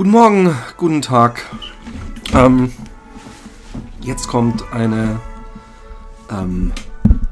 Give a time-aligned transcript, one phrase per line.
[0.00, 1.44] Guten Morgen, guten Tag.
[2.32, 2.72] Ähm,
[4.00, 5.20] jetzt kommt eine
[6.30, 6.72] ähm,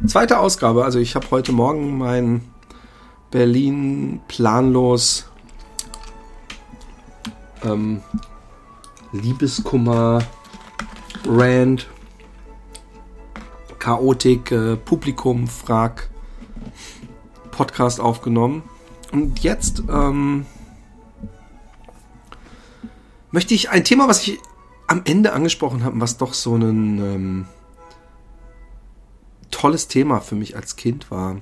[0.06, 0.84] zweite Ausgabe.
[0.84, 2.42] Also ich habe heute Morgen mein
[3.30, 5.30] Berlin planlos
[7.64, 8.02] ähm,
[9.12, 10.18] Liebeskummer,
[11.26, 11.88] Rand,
[13.78, 16.10] Chaotik, äh, Publikum, Frag,
[17.50, 18.62] Podcast aufgenommen.
[19.10, 20.44] Und jetzt ähm,
[23.30, 24.38] möchte ich ein Thema, was ich
[24.86, 27.46] am Ende angesprochen habe, was doch so ein ähm,
[29.50, 31.36] tolles Thema für mich als Kind war,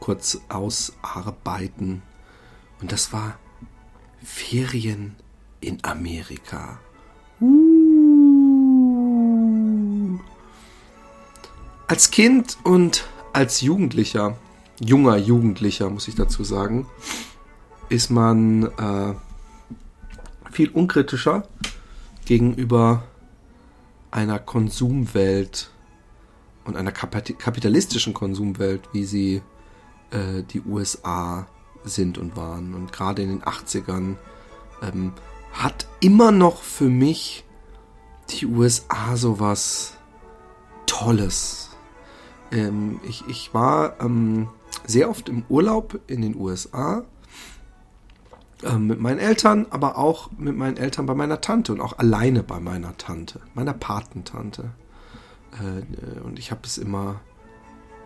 [0.00, 2.02] kurz ausarbeiten.
[2.80, 3.38] Und das war
[4.22, 5.14] Ferien
[5.60, 6.78] in Amerika.
[7.40, 7.72] Uh.
[11.92, 13.04] Als Kind und
[13.34, 14.38] als Jugendlicher,
[14.80, 16.86] junger Jugendlicher muss ich dazu sagen,
[17.90, 19.14] ist man äh,
[20.52, 21.48] viel unkritischer
[22.24, 23.04] gegenüber
[24.10, 25.70] einer Konsumwelt
[26.64, 29.42] und einer kapitalistischen Konsumwelt, wie sie
[30.10, 31.46] äh, die USA
[31.84, 32.74] sind und waren.
[32.74, 34.16] Und gerade in den 80ern
[34.82, 35.12] ähm,
[35.52, 37.44] hat immer noch für mich
[38.30, 39.94] die USA sowas
[40.86, 41.70] Tolles.
[42.52, 44.48] Ähm, ich, ich war ähm,
[44.86, 47.04] sehr oft im Urlaub in den USA
[48.64, 52.42] ähm, mit meinen Eltern, aber auch mit meinen Eltern bei meiner Tante und auch alleine
[52.42, 54.70] bei meiner Tante, meiner Patentante.
[55.52, 57.20] Äh, und ich habe es immer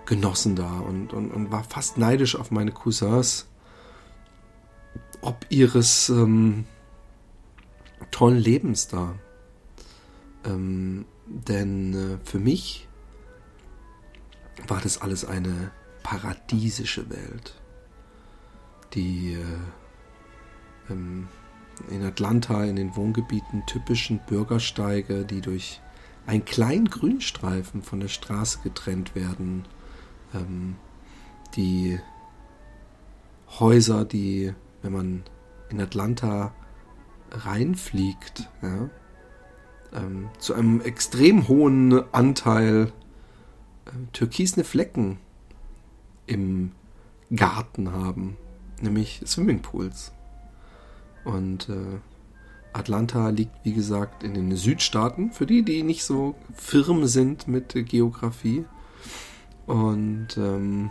[0.07, 3.47] genossen da und, und, und war fast neidisch auf meine Cousins,
[5.21, 6.65] ob ihres ähm,
[8.11, 9.15] tollen Lebens da.
[10.45, 12.89] Ähm, denn äh, für mich
[14.69, 17.55] war das alles eine paradiesische Welt,
[18.95, 19.45] die äh,
[20.91, 21.29] ähm,
[21.91, 25.81] in Atlanta in den Wohngebieten typischen Bürgersteige, die durch
[26.27, 29.64] einen kleinen Grünstreifen von der Straße getrennt werden.
[30.35, 30.77] Ähm,
[31.55, 31.98] die
[33.61, 34.52] Häuser, die,
[34.83, 35.23] wenn man
[35.70, 36.52] in Atlanta
[37.30, 38.91] reinfliegt, ja,
[39.92, 42.92] ähm, zu einem extrem hohen Anteil
[43.86, 45.18] äh, türkisene Flecken
[46.27, 46.73] im
[47.35, 48.36] Garten haben,
[48.80, 50.13] nämlich Swimmingpools.
[51.27, 51.98] Und äh,
[52.73, 57.75] Atlanta liegt, wie gesagt, in den Südstaaten, für die, die nicht so firm sind mit
[57.75, 58.64] äh, Geografie.
[59.67, 60.91] Und ähm,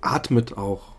[0.00, 0.94] atmet auch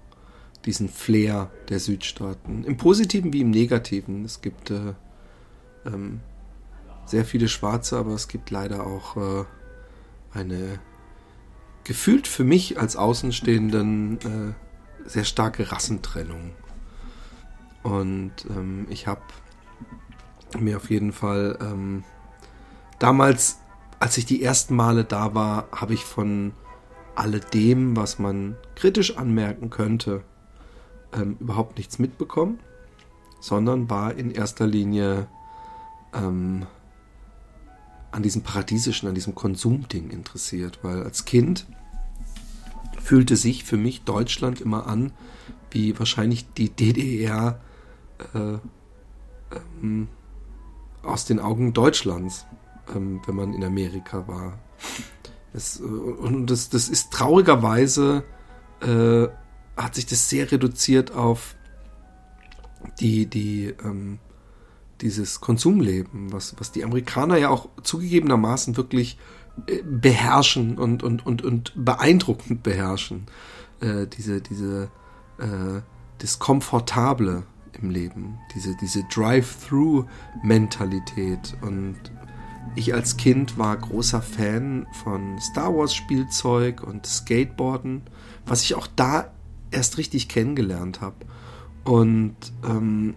[0.66, 2.64] diesen Flair der Südstaaten.
[2.64, 4.24] Im Positiven wie im Negativen.
[4.24, 4.94] Es gibt äh,
[5.85, 6.19] ähm,
[7.06, 9.46] sehr viele Schwarze, aber es gibt leider auch äh,
[10.31, 10.80] eine
[11.84, 16.52] gefühlt für mich als Außenstehenden äh, sehr starke Rassentrennung.
[17.85, 19.22] Und ähm, ich habe
[20.59, 22.03] mir auf jeden Fall ähm,
[22.97, 23.59] damals,
[24.00, 26.53] als ich die ersten Male da war, habe ich von
[27.13, 30.23] alledem, was man kritisch anmerken könnte,
[31.13, 32.59] ähm, überhaupt nichts mitbekommen,
[33.40, 35.28] sondern war in erster Linie
[36.12, 36.66] ähm,
[38.12, 41.67] an diesem paradiesischen, an diesem Konsumding interessiert, weil als Kind
[43.00, 45.12] fühlte sich für mich Deutschland immer an
[45.69, 47.59] wie wahrscheinlich die DDR
[48.34, 48.58] äh,
[49.81, 50.08] ähm,
[51.03, 52.46] aus den Augen Deutschlands,
[52.96, 54.59] ähm, wenn man in Amerika war.
[55.53, 58.24] Es, äh, und das, das ist traurigerweise,
[58.81, 59.28] äh,
[59.78, 61.56] hat sich das sehr reduziert auf
[63.00, 64.20] die, die, ähm,
[65.02, 69.18] dieses Konsumleben, was, was die Amerikaner ja auch zugegebenermaßen wirklich
[69.68, 73.28] äh, beherrschen und, und, und, und beeindruckend beherrschen.
[73.82, 74.90] Äh, diese, diese,
[75.38, 75.82] äh,
[76.20, 77.44] das Komfortable,
[77.81, 78.38] im Leben.
[78.53, 81.56] Diese, diese Drive-Through-Mentalität.
[81.62, 81.96] Und
[82.75, 88.03] ich als Kind war großer Fan von Star Wars-Spielzeug und Skateboarden,
[88.46, 89.31] was ich auch da
[89.72, 91.18] erst richtig kennengelernt habe.
[91.84, 92.35] Und
[92.67, 93.16] ähm,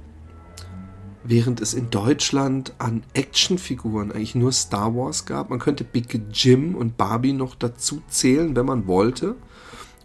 [1.25, 6.75] während es in Deutschland an Actionfiguren eigentlich nur Star Wars gab, man könnte Big Jim
[6.75, 9.37] und Barbie noch dazu zählen, wenn man wollte,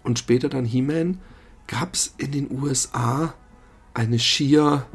[0.04, 1.20] und später dann He-Man,
[1.68, 3.34] gab es in den USA
[3.94, 4.86] eine schier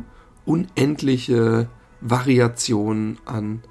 [0.45, 1.69] unendliche
[2.01, 3.63] Variation an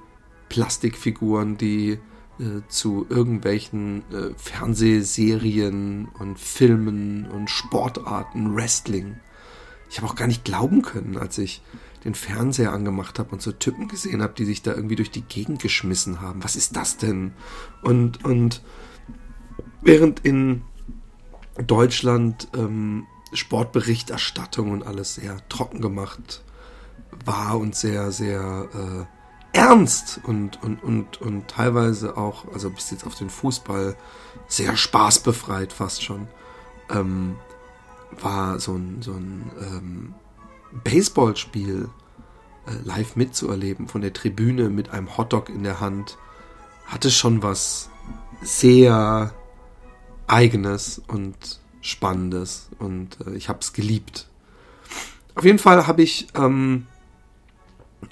[0.50, 2.00] Plastikfiguren, die
[2.39, 9.18] äh, zu irgendwelchen äh, Fernsehserien und Filmen und Sportarten, Wrestling.
[9.89, 11.62] Ich habe auch gar nicht glauben können, als ich
[12.06, 15.23] den Fernseher angemacht habe und so Typen gesehen habe, die sich da irgendwie durch die
[15.23, 16.44] Gegend geschmissen haben.
[16.44, 17.33] Was ist das denn?
[17.81, 18.62] Und, und
[19.81, 20.62] während in
[21.65, 26.44] Deutschland ähm, Sportberichterstattung und alles sehr trocken gemacht
[27.25, 33.06] war und sehr, sehr äh, ernst und, und, und, und teilweise auch, also bis jetzt
[33.06, 33.95] auf den Fußball,
[34.47, 36.27] sehr spaßbefreit fast schon,
[36.89, 37.35] ähm,
[38.21, 40.15] war so ein, so ein ähm,
[40.83, 41.89] Baseballspiel
[42.68, 46.18] äh, live mitzuerleben, von der Tribüne mit einem Hotdog in der Hand,
[46.85, 47.89] hatte schon was
[48.41, 49.33] sehr
[50.27, 54.27] eigenes und spannendes und äh, ich habe es geliebt.
[55.35, 56.87] Auf jeden Fall habe ich, ähm,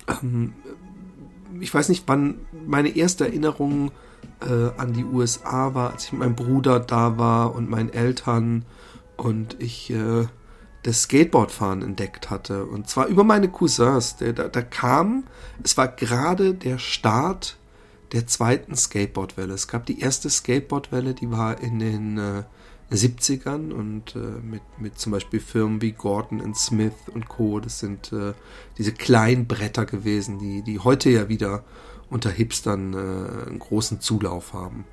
[0.08, 0.54] ähm,
[1.60, 3.92] ich weiß nicht, wann meine erste Erinnerung
[4.42, 8.66] äh, an die USA war, als ich mit meinem Bruder da war und meinen Eltern
[9.18, 10.28] und ich äh,
[10.84, 12.66] das Skateboardfahren entdeckt hatte.
[12.66, 14.18] Und zwar über meine Cousins.
[14.18, 15.24] Der, da, da kam,
[15.64, 17.58] es war gerade der Start
[18.12, 19.54] der zweiten Skateboardwelle.
[19.54, 22.44] Es gab die erste Skateboardwelle, die war in den äh,
[22.92, 27.60] 70ern und äh, mit, mit zum Beispiel Firmen wie Gordon Smith und Co.
[27.60, 28.34] Das sind äh,
[28.78, 31.64] diese kleinen Bretter gewesen, die, die heute ja wieder
[32.10, 34.86] unter Hipstern äh, einen großen Zulauf haben.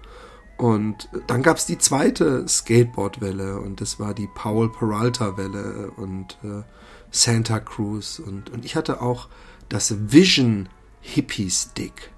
[0.57, 6.63] Und dann gab es die zweite Skateboardwelle und das war die Paul Peralta-Welle und äh,
[7.11, 8.19] Santa Cruz.
[8.19, 9.29] Und, und ich hatte auch
[9.69, 10.69] das Vision
[11.01, 12.11] Hippie Stick.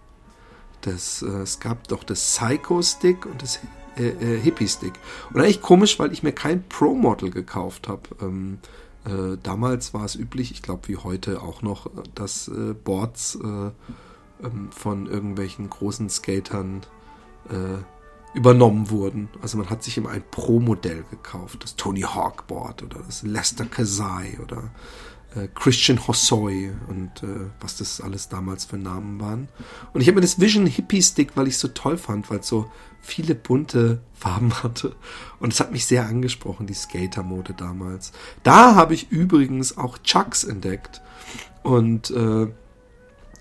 [0.82, 3.60] Das, äh, es gab doch das Psycho Stick und das
[3.96, 4.94] äh, äh, Hippie Stick.
[5.32, 8.02] Und eigentlich komisch, weil ich mir kein Pro Model gekauft habe.
[8.20, 8.58] Ähm,
[9.04, 13.46] äh, damals war es üblich, ich glaube wie heute auch noch, dass äh, Boards äh,
[14.44, 16.82] ähm, von irgendwelchen großen Skatern
[18.32, 19.28] übernommen wurden.
[19.42, 23.66] Also man hat sich immer ein Pro-Modell gekauft, das Tony Hawk Board oder das Lester
[23.66, 24.70] Kazai oder
[25.34, 29.48] äh, Christian Hossoy und äh, was das alles damals für Namen waren.
[29.92, 32.40] Und ich habe mir das Vision Hippie Stick, weil ich es so toll fand, weil
[32.40, 32.70] es so
[33.04, 34.96] viele bunte Farben hatte.
[35.38, 38.12] Und es hat mich sehr angesprochen, die Skater-Mode damals.
[38.42, 41.02] Da habe ich übrigens auch Chucks entdeckt.
[41.62, 42.48] Und äh,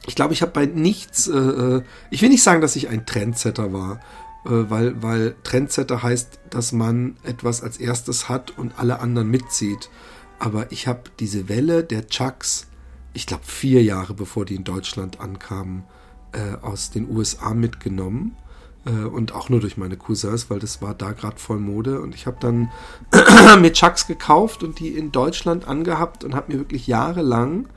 [0.05, 3.05] ich glaube, ich habe bei nichts, äh, äh ich will nicht sagen, dass ich ein
[3.05, 3.99] Trendsetter war,
[4.45, 9.89] äh, weil, weil Trendsetter heißt, dass man etwas als erstes hat und alle anderen mitzieht.
[10.39, 12.67] Aber ich habe diese Welle der Chucks,
[13.13, 15.83] ich glaube vier Jahre bevor die in Deutschland ankamen,
[16.33, 18.35] äh, aus den USA mitgenommen.
[18.85, 22.01] Äh, und auch nur durch meine Cousins, weil das war da gerade voll Mode.
[22.01, 22.71] Und ich habe dann
[23.61, 27.67] mir Chucks gekauft und die in Deutschland angehabt und habe mir wirklich jahrelang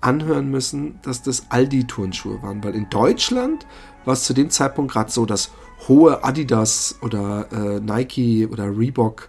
[0.00, 2.62] anhören müssen, dass das Aldi-Turnschuhe waren.
[2.62, 3.66] Weil in Deutschland
[4.04, 5.50] war es zu dem Zeitpunkt gerade so, dass
[5.88, 9.28] hohe Adidas oder äh, Nike oder Reebok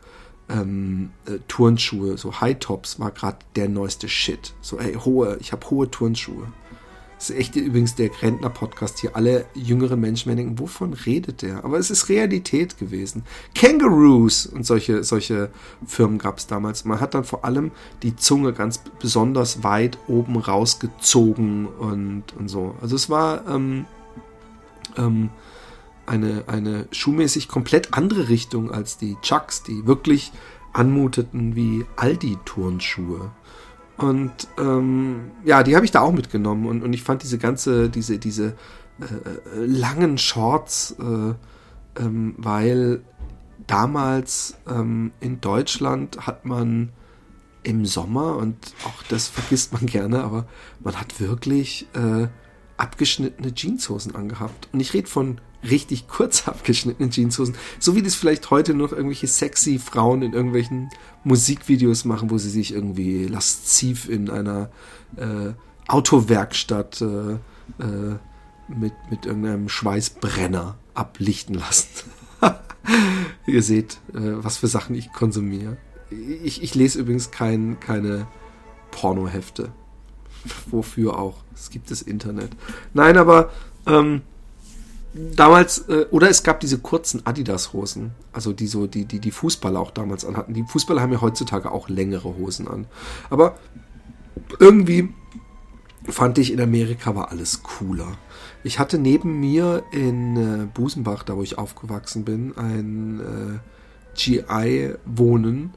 [0.50, 4.53] ähm, äh, Turnschuhe, so High Tops, war gerade der neueste Shit.
[4.62, 6.47] So, ey, hohe, ich habe hohe Turnschuhe.
[7.17, 9.15] Das ist echt übrigens der Rentner-Podcast hier.
[9.15, 11.65] Alle jüngeren Menschen denken, wovon redet der?
[11.65, 13.23] Aber es ist Realität gewesen.
[13.55, 15.49] Kangaroos und solche, solche
[15.85, 16.85] Firmen gab es damals.
[16.85, 17.71] Man hat dann vor allem
[18.03, 22.75] die Zunge ganz besonders weit oben rausgezogen und, und so.
[22.81, 23.85] Also es war ähm,
[24.95, 25.31] ähm,
[26.05, 30.31] eine, eine schuhmäßig komplett andere Richtung als die Chucks, die wirklich
[30.71, 33.31] anmuteten wie Aldi-Turnschuhe.
[33.97, 37.89] Und ähm, ja, die habe ich da auch mitgenommen und, und ich fand diese ganze,
[37.89, 38.55] diese, diese
[38.99, 41.33] äh, langen Shorts, äh,
[42.01, 43.01] ähm, weil
[43.65, 46.89] damals ähm, in Deutschland hat man
[47.63, 48.55] im Sommer, und
[48.85, 50.45] auch das vergisst man gerne, aber
[50.79, 52.27] man hat wirklich äh,
[52.77, 54.69] abgeschnittene Jeanshosen angehabt.
[54.72, 57.55] Und ich rede von richtig kurz abgeschnittenen Jeanshosen.
[57.79, 60.89] So wie das vielleicht heute noch irgendwelche sexy Frauen in irgendwelchen
[61.23, 64.69] Musikvideos machen, wo sie sich irgendwie lasziv in einer
[65.15, 65.53] äh,
[65.87, 67.33] Autowerkstatt äh,
[67.83, 68.17] äh,
[68.67, 72.11] mit, mit irgendeinem Schweißbrenner ablichten lassen.
[73.47, 75.77] Ihr seht, äh, was für Sachen ich konsumiere.
[76.09, 78.27] Ich, ich lese übrigens kein, keine
[78.91, 79.71] Pornohefte.
[80.69, 81.43] Wofür auch?
[81.53, 82.51] Es gibt das Internet.
[82.93, 83.51] Nein, aber
[83.85, 84.21] ähm,
[85.36, 89.79] damals, äh, oder es gab diese kurzen Adidas-Hosen, also die so, die, die die Fußballer
[89.79, 90.53] auch damals anhatten.
[90.53, 92.88] Die Fußballer haben ja heutzutage auch längere Hosen an.
[93.29, 93.57] Aber
[94.59, 95.13] irgendwie
[96.05, 98.17] fand ich in Amerika war alles cooler.
[98.63, 103.59] Ich hatte neben mir in äh, Busenbach, da wo ich aufgewachsen bin, ein äh,
[104.15, 105.74] GI wohnen,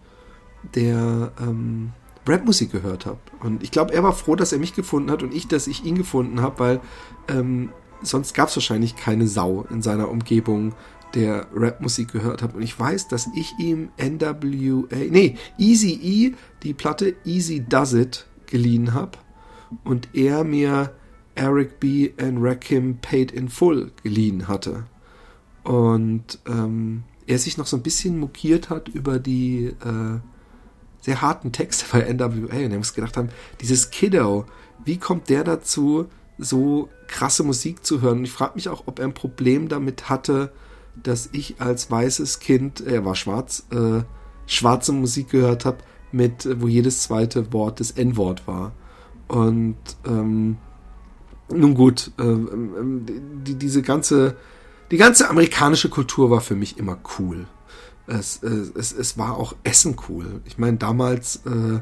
[0.74, 1.92] der ähm,
[2.26, 3.18] Rapmusik gehört hat.
[3.40, 5.84] Und ich glaube, er war froh, dass er mich gefunden hat und ich, dass ich
[5.84, 6.80] ihn gefunden habe, weil
[7.28, 7.70] ähm,
[8.02, 10.74] sonst gab es wahrscheinlich keine Sau in seiner Umgebung,
[11.14, 12.54] der Rapmusik gehört hat.
[12.54, 18.26] Und ich weiß, dass ich ihm NWA, nee, Easy E, die Platte Easy Does It
[18.46, 19.18] geliehen habe
[19.84, 20.94] und er mir
[21.34, 22.12] Eric B.
[22.20, 24.84] and Rakim Paid in Full geliehen hatte.
[25.64, 30.20] Und ähm, er sich noch so ein bisschen mokiert hat über die, äh,
[31.00, 33.30] sehr harten Texte bei NWA und wir uns gedacht haben,
[33.60, 34.44] dieses Kiddo,
[34.84, 36.06] wie kommt der dazu,
[36.38, 38.18] so krasse Musik zu hören?
[38.18, 40.52] Und ich frage mich auch, ob er ein Problem damit hatte,
[41.02, 44.02] dass ich als weißes Kind, er war schwarz, äh,
[44.46, 45.78] schwarze Musik gehört habe,
[46.12, 48.72] mit, wo jedes zweite Wort das N-Wort war.
[49.28, 49.76] Und
[50.06, 50.58] ähm,
[51.48, 52.46] nun gut, äh, äh,
[53.44, 54.36] die, diese ganze,
[54.90, 57.46] die ganze amerikanische Kultur war für mich immer cool.
[58.06, 60.40] Es, es, es, es war auch Essen cool.
[60.44, 61.80] Ich meine, damals äh,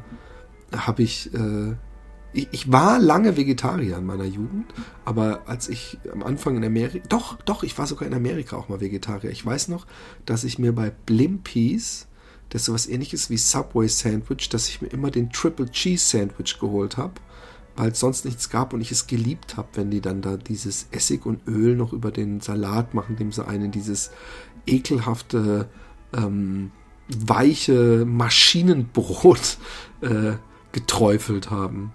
[0.76, 1.75] habe ich, äh,
[2.32, 4.66] ich, ich war lange Vegetarier in meiner Jugend,
[5.04, 8.68] aber als ich am Anfang in Amerika, doch, doch, ich war sogar in Amerika auch
[8.68, 9.30] mal Vegetarier.
[9.30, 9.87] Ich weiß noch,
[10.26, 12.08] dass ich mir bei Blimpies
[12.50, 16.58] das ist sowas ähnliches wie Subway Sandwich, dass ich mir immer den Triple Cheese Sandwich
[16.58, 17.14] geholt habe,
[17.76, 20.88] weil es sonst nichts gab und ich es geliebt habe, wenn die dann da dieses
[20.90, 24.11] Essig und Öl noch über den Salat machen, dem sie einen dieses
[24.66, 25.68] ekelhafte,
[26.16, 26.70] ähm,
[27.08, 29.58] weiche Maschinenbrot
[30.00, 30.32] äh,
[30.73, 31.92] geträufelt haben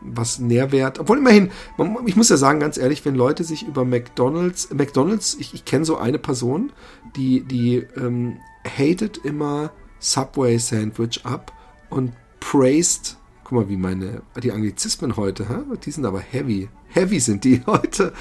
[0.00, 3.84] was Nährwert, obwohl immerhin, man, ich muss ja sagen, ganz ehrlich, wenn Leute sich über
[3.84, 6.72] McDonalds, McDonalds, ich, ich kenne so eine Person,
[7.16, 11.52] die, die ähm, hatet immer Subway Sandwich ab
[11.90, 15.54] und praised, guck mal, wie meine, die Anglizismen heute, hä?
[15.84, 16.68] die sind aber heavy.
[16.88, 18.12] Heavy sind die heute.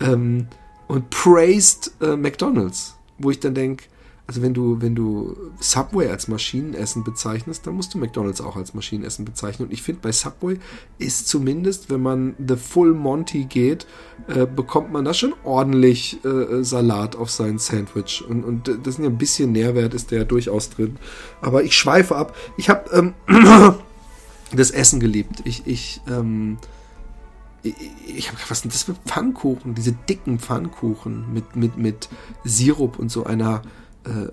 [0.00, 0.48] Ähm,
[0.88, 3.84] und praised äh, McDonalds, wo ich dann denke,
[4.30, 8.74] also wenn du, wenn du Subway als Maschinenessen bezeichnest, dann musst du McDonalds auch als
[8.74, 9.66] Maschinenessen bezeichnen.
[9.66, 10.60] Und ich finde, bei Subway
[10.98, 13.88] ist zumindest, wenn man the full Monty geht,
[14.28, 18.22] äh, bekommt man da schon ordentlich äh, Salat auf sein Sandwich.
[18.24, 20.98] Und, und das ist ja ein bisschen Nährwert, ist der ja durchaus drin.
[21.40, 22.36] Aber ich schweife ab.
[22.56, 23.14] Ich habe ähm,
[24.54, 25.42] das Essen geliebt.
[25.42, 26.58] Ich, ich, ähm,
[27.64, 29.74] ich, habe was sind das für Pfannkuchen?
[29.74, 32.08] Diese dicken Pfannkuchen mit, mit, mit
[32.44, 33.62] Sirup und so einer
[34.04, 34.30] äh,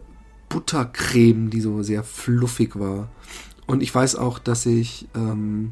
[0.49, 3.09] Buttercreme, die so sehr fluffig war.
[3.65, 5.71] Und ich weiß auch, dass ich ähm,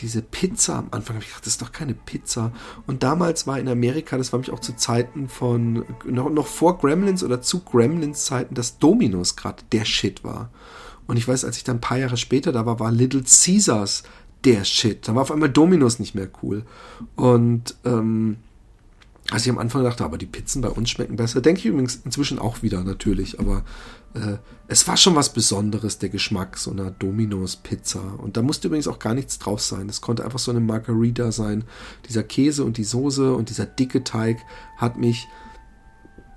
[0.00, 2.52] diese Pizza am Anfang habe ich gedacht, das ist doch keine Pizza.
[2.86, 6.78] Und damals war in Amerika, das war mich auch zu Zeiten von, noch, noch vor
[6.78, 10.50] Gremlins oder zu Gremlins Zeiten, dass Dominos gerade der Shit war.
[11.06, 14.02] Und ich weiß, als ich dann ein paar Jahre später da war, war Little Caesars
[14.44, 15.06] der Shit.
[15.06, 16.64] Da war auf einmal Dominos nicht mehr cool.
[17.14, 18.38] Und ähm,
[19.30, 21.40] als ich am Anfang dachte, aber die Pizzen bei uns schmecken besser.
[21.40, 23.40] Denke ich übrigens inzwischen auch wieder, natürlich.
[23.40, 23.64] Aber
[24.12, 24.36] äh,
[24.68, 28.00] es war schon was Besonderes, der Geschmack so einer Domino's Pizza.
[28.18, 29.88] Und da musste übrigens auch gar nichts drauf sein.
[29.88, 31.64] Es konnte einfach so eine Margarita sein.
[32.06, 34.38] Dieser Käse und die Soße und dieser dicke Teig
[34.76, 35.26] hat mich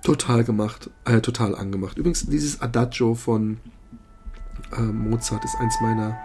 [0.02, 1.98] total gemacht, äh, total angemacht.
[1.98, 3.58] Übrigens, dieses Adagio von
[4.76, 6.16] äh, Mozart ist eins meiner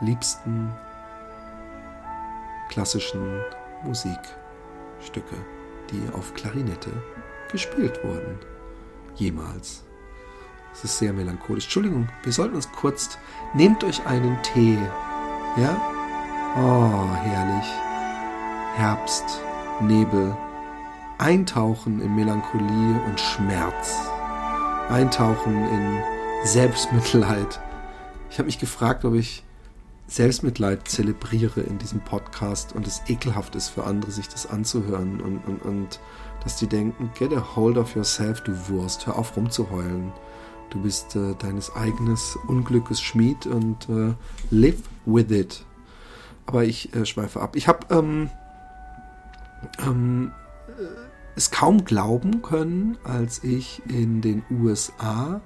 [0.00, 0.70] liebsten
[2.68, 3.42] klassischen
[3.84, 4.18] Musik.
[5.04, 5.36] Stücke,
[5.90, 6.90] die auf Klarinette
[7.50, 8.38] gespielt wurden.
[9.16, 9.84] Jemals.
[10.72, 11.64] Es ist sehr melancholisch.
[11.64, 13.18] Entschuldigung, wir sollten uns kurz.
[13.54, 14.78] Nehmt euch einen Tee.
[15.56, 15.80] Ja?
[16.56, 17.66] Oh, herrlich.
[18.76, 19.24] Herbst,
[19.80, 20.36] Nebel.
[21.18, 23.98] Eintauchen in Melancholie und Schmerz.
[24.88, 26.02] Eintauchen in
[26.44, 27.60] Selbstmitleid.
[28.30, 29.44] Ich habe mich gefragt, ob ich
[30.10, 35.38] Selbstmitleid zelebriere in diesem Podcast und es ekelhaft ist für andere, sich das anzuhören und,
[35.46, 36.00] und, und
[36.42, 40.12] dass die denken, get a hold of yourself, du Wurst, hör auf rumzuheulen.
[40.70, 44.14] Du bist äh, deines eigenes Unglückes Schmied und äh,
[44.50, 45.64] live with it.
[46.44, 47.54] Aber ich äh, schweife ab.
[47.54, 48.30] Ich habe ähm,
[49.78, 50.32] ähm,
[50.68, 50.82] äh,
[51.36, 55.40] es kaum glauben können, als ich in den USA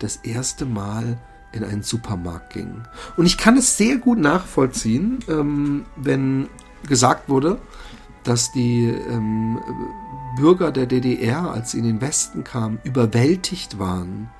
[0.00, 1.20] das erste Mal
[1.52, 2.82] in einen Supermarkt ging.
[3.16, 6.48] Und ich kann es sehr gut nachvollziehen, ähm, wenn
[6.88, 7.58] gesagt wurde,
[8.24, 9.60] dass die ähm,
[10.36, 14.30] Bürger der DDR, als sie in den Westen kamen, überwältigt waren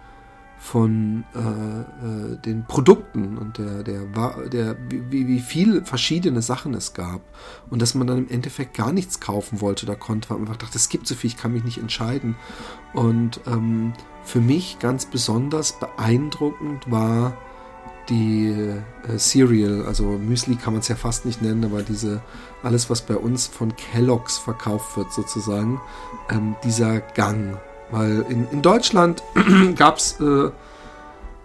[0.62, 4.04] von äh, äh, den Produkten und der, der,
[4.47, 7.21] der wie, wie viel verschiedene Sachen es gab
[7.69, 10.61] und dass man dann im Endeffekt gar nichts kaufen wollte oder konnte, weil man einfach
[10.61, 12.37] dachte, es gibt so viel, ich kann mich nicht entscheiden.
[12.95, 13.92] Und ähm,
[14.23, 17.37] für mich ganz besonders beeindruckend war
[18.09, 18.54] die
[19.09, 22.23] äh, Cereal, also Müsli kann man es ja fast nicht nennen, aber diese,
[22.62, 25.81] alles was bei uns von Kellogg's verkauft wird sozusagen,
[26.31, 27.59] ähm, dieser Gang.
[27.93, 29.23] Weil in, in Deutschland
[29.77, 30.51] gab es, äh,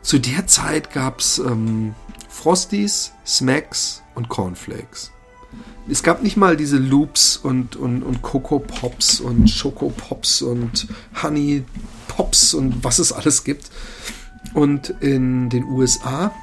[0.01, 1.93] zu der Zeit gab es ähm,
[2.29, 5.11] Frosties, Smacks und Cornflakes.
[5.89, 10.87] Es gab nicht mal diese Loops und, und, und Coco Pops und Schoko Pops und
[11.21, 11.63] Honey
[12.07, 13.69] Pops und was es alles gibt.
[14.53, 16.33] Und in den USA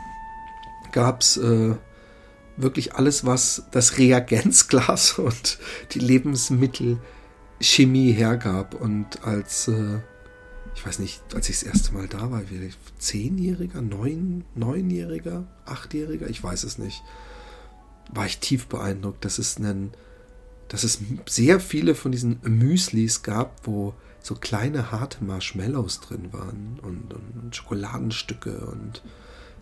[0.93, 1.75] gab es äh,
[2.57, 5.59] wirklich alles, was das Reagenzglas und
[5.93, 6.01] die
[7.65, 8.75] Lebensmittelchemie hergab.
[8.75, 10.01] Und als äh,
[10.75, 16.29] ich weiß nicht, als ich das erste Mal da war, wie zehnjähriger, neun, neunjähriger, achtjähriger,
[16.29, 17.03] ich weiß es nicht,
[18.13, 19.93] war ich tief beeindruckt, dass es einen,
[20.69, 26.81] dass es sehr viele von diesen Müslis gab, wo so kleine harte Marshmallows drin waren
[26.83, 29.03] und, und, und Schokoladenstücke und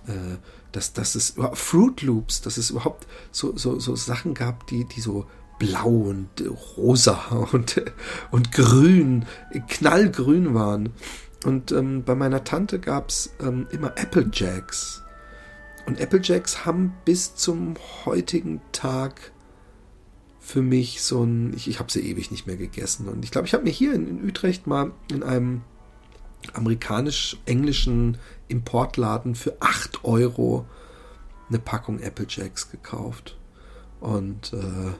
[0.06, 0.38] äh,
[0.72, 5.00] dass, dass es Fruit Loops, dass es überhaupt so, so, so Sachen gab, die, die
[5.00, 5.26] so
[5.62, 6.42] blau und
[6.76, 7.80] rosa und,
[8.32, 9.26] und grün,
[9.68, 10.90] knallgrün waren.
[11.44, 15.02] Und ähm, bei meiner Tante gab es ähm, immer Apple Jacks.
[15.86, 19.32] Und Apple Jacks haben bis zum heutigen Tag
[20.40, 21.54] für mich so ein.
[21.54, 23.08] Ich, ich habe sie ewig nicht mehr gegessen.
[23.08, 25.62] Und ich glaube, ich habe mir hier in, in Utrecht mal in einem
[26.54, 30.66] amerikanisch-englischen Importladen für 8 Euro
[31.48, 33.38] eine Packung Apple Jacks gekauft.
[34.00, 34.92] Und äh, äh,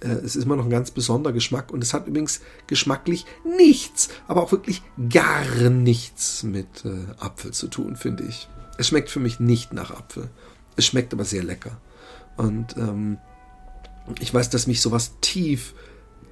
[0.00, 1.72] es ist immer noch ein ganz besonderer Geschmack.
[1.72, 7.68] Und es hat übrigens geschmacklich nichts, aber auch wirklich gar nichts mit äh, Apfel zu
[7.68, 8.48] tun, finde ich.
[8.78, 10.28] Es schmeckt für mich nicht nach Apfel.
[10.76, 11.78] Es schmeckt aber sehr lecker.
[12.36, 13.18] Und ähm,
[14.20, 15.74] ich weiß, dass mich sowas tief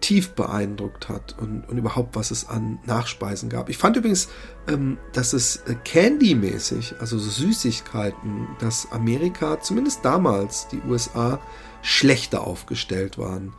[0.02, 3.70] tief beeindruckt hat und, und überhaupt, was es an Nachspeisen gab.
[3.70, 4.28] Ich fand übrigens,
[4.68, 11.40] ähm, dass es äh, Candy-mäßig, also so Süßigkeiten, dass Amerika, zumindest damals, die USA,
[11.82, 13.52] schlechter aufgestellt waren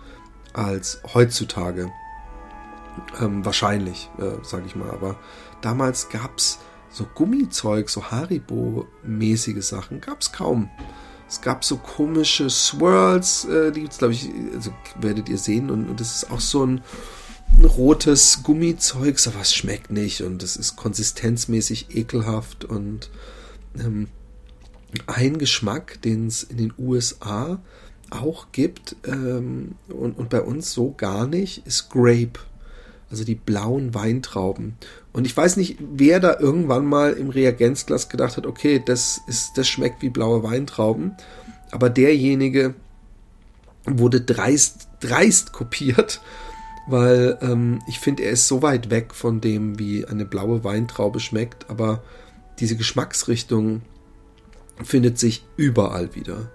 [0.53, 1.91] als heutzutage.
[3.19, 4.89] Ähm, wahrscheinlich, äh, sage ich mal.
[4.91, 5.17] Aber
[5.61, 10.69] damals gab es so Gummizeug, so Haribo-mäßige Sachen, gab es kaum.
[11.27, 15.71] Es gab so komische Swirls, äh, die gibt's, glaube ich, also werdet ihr sehen.
[15.71, 16.81] Und, und das ist auch so ein,
[17.61, 22.65] rotes Gummizeug, aber es schmeckt nicht und es ist konsistenzmäßig ekelhaft.
[22.65, 23.09] Und
[23.79, 24.07] ähm,
[25.07, 27.61] ein Geschmack, den es in den USA
[28.13, 32.39] auch gibt ähm, und, und bei uns so gar nicht, ist Grape
[33.13, 34.75] also die blauen Weintrauben.
[35.13, 39.51] Und ich weiß nicht, wer da irgendwann mal im Reagenzglas gedacht hat, okay, das ist,
[39.55, 41.15] das schmeckt wie blaue Weintrauben.
[41.69, 42.73] Aber derjenige
[43.85, 46.21] wurde dreist, dreist kopiert,
[46.87, 51.19] weil ähm, ich finde, er ist so weit weg von dem, wie eine blaue Weintraube
[51.19, 51.69] schmeckt.
[51.69, 52.01] Aber
[52.59, 53.83] diese Geschmacksrichtung
[54.83, 56.49] findet sich überall wieder.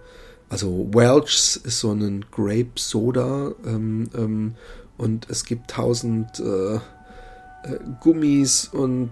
[0.48, 4.54] Also Welch's ist so ein Grape Soda ähm, ähm,
[4.96, 9.10] und es gibt tausend äh, äh, Gummis und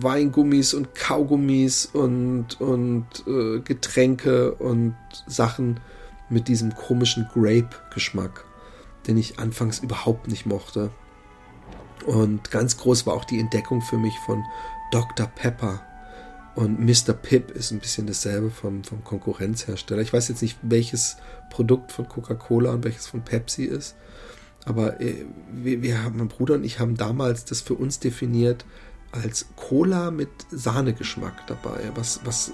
[0.00, 4.94] Weingummis und Kaugummis und, und äh, Getränke und
[5.26, 5.80] Sachen
[6.28, 8.44] mit diesem komischen Grape-Geschmack,
[9.06, 10.90] den ich anfangs überhaupt nicht mochte.
[12.06, 14.42] Und ganz groß war auch die Entdeckung für mich von
[14.90, 15.26] Dr.
[15.26, 15.82] Pepper.
[16.54, 17.12] Und Mr.
[17.12, 20.02] Pip ist ein bisschen dasselbe vom, vom Konkurrenzhersteller.
[20.02, 21.16] Ich weiß jetzt nicht, welches
[21.48, 23.96] Produkt von Coca-Cola und welches von Pepsi ist.
[24.64, 28.64] Aber äh, wir, wir haben, mein Bruder und ich haben damals das für uns definiert
[29.12, 32.52] als Cola mit Sahnegeschmack dabei, was, was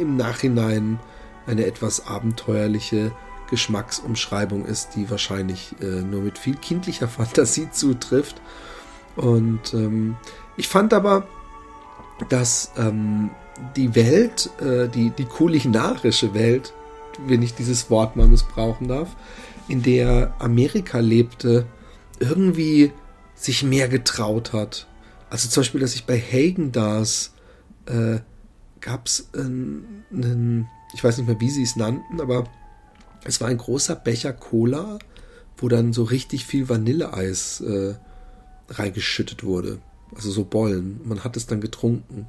[0.00, 0.98] im Nachhinein
[1.46, 3.12] eine etwas abenteuerliche
[3.50, 8.40] Geschmacksumschreibung ist, die wahrscheinlich äh, nur mit viel kindlicher Fantasie zutrifft.
[9.16, 10.16] Und ähm,
[10.56, 11.26] ich fand aber,
[12.28, 13.30] dass ähm,
[13.76, 16.72] die Welt, äh, die, die kulinarische Welt,
[17.26, 19.16] wenn ich dieses Wort mal missbrauchen darf,
[19.68, 21.66] in der Amerika lebte,
[22.18, 22.92] irgendwie
[23.34, 24.86] sich mehr getraut hat.
[25.30, 27.32] Also zum Beispiel, dass ich bei Hagen Dazs
[27.86, 28.18] äh,
[28.80, 32.44] gab es einen, ich weiß nicht mehr, wie sie es nannten, aber
[33.24, 34.98] es war ein großer Becher Cola,
[35.56, 37.94] wo dann so richtig viel Vanilleeis äh,
[38.68, 39.78] reingeschüttet wurde.
[40.14, 41.00] Also so Bollen.
[41.04, 42.26] Man hat es dann getrunken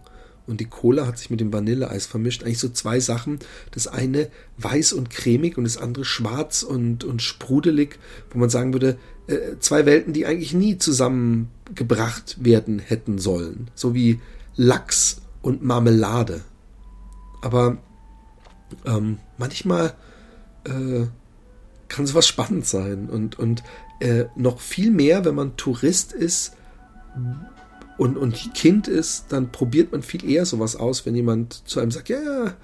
[0.47, 2.43] und die Cola hat sich mit dem Vanilleeis vermischt.
[2.43, 3.39] Eigentlich so zwei Sachen.
[3.71, 7.99] Das eine weiß und cremig und das andere schwarz und, und sprudelig,
[8.31, 13.69] wo man sagen würde, äh, zwei Welten, die eigentlich nie zusammengebracht werden hätten sollen.
[13.75, 14.19] So wie
[14.55, 16.41] Lachs und Marmelade.
[17.41, 17.77] Aber
[18.85, 19.93] ähm, manchmal
[20.65, 21.05] äh,
[21.87, 23.63] kann sowas spannend sein und, und
[23.99, 26.53] äh, noch viel mehr, wenn man Tourist ist,
[28.01, 31.91] und, und Kind ist, dann probiert man viel eher sowas aus, wenn jemand zu einem
[31.91, 32.55] sagt, ja, ja,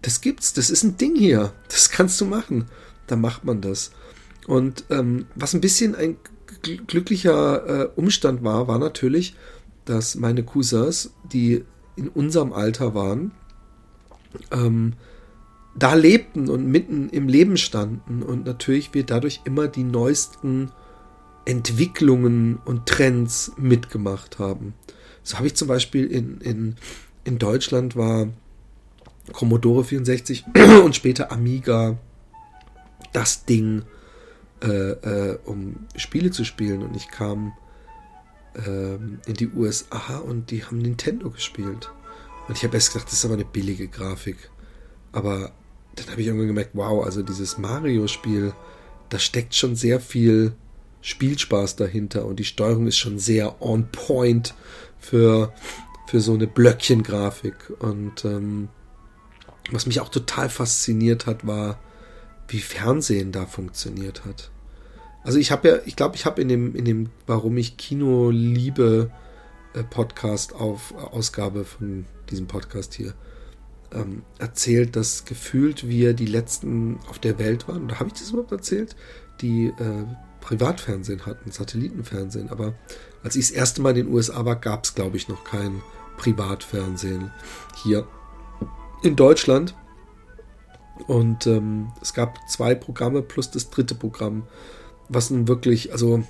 [0.00, 2.70] das gibt's, das ist ein Ding hier, das kannst du machen.
[3.06, 3.90] Dann macht man das.
[4.46, 6.16] Und ähm, was ein bisschen ein
[6.62, 9.36] glücklicher äh, Umstand war, war natürlich,
[9.84, 13.32] dass meine Cousins, die in unserem Alter waren,
[14.50, 14.94] ähm,
[15.76, 20.70] da lebten und mitten im Leben standen und natürlich wir dadurch immer die neuesten
[21.48, 24.74] Entwicklungen und Trends mitgemacht haben.
[25.22, 26.76] So habe ich zum Beispiel in, in,
[27.24, 28.28] in Deutschland war
[29.32, 30.44] Commodore 64
[30.84, 31.96] und später Amiga
[33.14, 33.82] das Ding,
[34.62, 36.82] äh, äh, um Spiele zu spielen.
[36.82, 37.54] Und ich kam
[38.66, 41.90] ähm, in die USA und die haben Nintendo gespielt.
[42.46, 44.50] Und ich habe erst gedacht, das ist aber eine billige Grafik.
[45.12, 45.52] Aber
[45.94, 48.52] dann habe ich irgendwann gemerkt, wow, also dieses Mario-Spiel,
[49.08, 50.52] da steckt schon sehr viel
[51.08, 54.54] Spielspaß dahinter und die Steuerung ist schon sehr on point
[54.98, 55.54] für,
[56.06, 57.72] für so eine Blöckchen-Grafik.
[57.78, 58.68] Und ähm,
[59.70, 61.78] was mich auch total fasziniert hat, war,
[62.48, 64.50] wie Fernsehen da funktioniert hat.
[65.24, 68.28] Also ich habe ja, ich glaube, ich habe in dem, in dem, warum ich Kino
[68.30, 69.10] liebe,
[69.72, 73.14] äh, Podcast auf Ausgabe von diesem Podcast hier
[73.94, 77.84] ähm, erzählt, dass gefühlt wir die letzten auf der Welt waren.
[77.84, 78.94] Oder habe ich das überhaupt erzählt?
[79.40, 80.04] Die äh,
[80.48, 82.48] Privatfernsehen hatten, Satellitenfernsehen.
[82.48, 82.72] Aber
[83.22, 85.82] als ich das erste Mal in den USA war, gab es, glaube ich, noch kein
[86.16, 87.30] Privatfernsehen
[87.82, 88.06] hier
[89.02, 89.74] in Deutschland.
[91.06, 94.44] Und ähm, es gab zwei Programme plus das dritte Programm,
[95.10, 96.24] was nun wirklich, also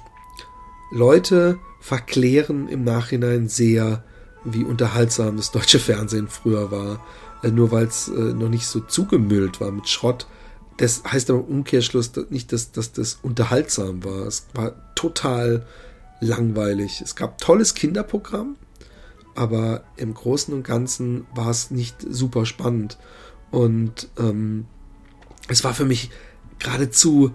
[0.90, 4.02] Leute verklären im Nachhinein sehr,
[4.42, 7.06] wie unterhaltsam das deutsche Fernsehen früher war.
[7.44, 10.26] Äh, nur weil es äh, noch nicht so zugemüllt war mit Schrott.
[10.78, 14.26] Das heißt aber im Umkehrschluss nicht, dass, dass das unterhaltsam war.
[14.26, 15.66] Es war total
[16.20, 17.00] langweilig.
[17.00, 18.56] Es gab tolles Kinderprogramm,
[19.34, 22.96] aber im Großen und Ganzen war es nicht super spannend.
[23.50, 24.66] Und ähm,
[25.48, 26.10] es war für mich
[26.58, 27.32] geradezu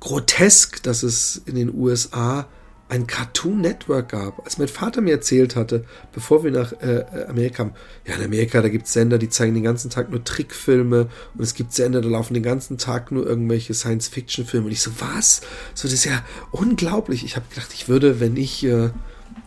[0.00, 2.46] grotesk, dass es in den USA
[2.94, 4.44] ein Cartoon Network gab.
[4.44, 7.72] Als mein Vater mir erzählt hatte, bevor wir nach äh, äh Amerika kamen,
[8.06, 11.42] ja, in Amerika, da gibt es Sender, die zeigen den ganzen Tag nur Trickfilme und
[11.42, 14.66] es gibt Sender, da laufen den ganzen Tag nur irgendwelche Science-Fiction-Filme.
[14.66, 15.42] Und ich so, was?
[15.74, 17.24] So, das ist ja unglaublich.
[17.24, 18.90] Ich habe gedacht, ich würde, wenn ich äh,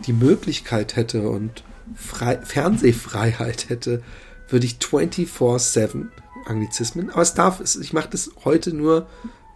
[0.05, 1.63] die Möglichkeit hätte und
[1.95, 4.03] Frei Fernsehfreiheit hätte,
[4.49, 6.07] würde ich 24-7
[6.45, 9.07] Anglizismen, aber es darf, ich mache das heute nur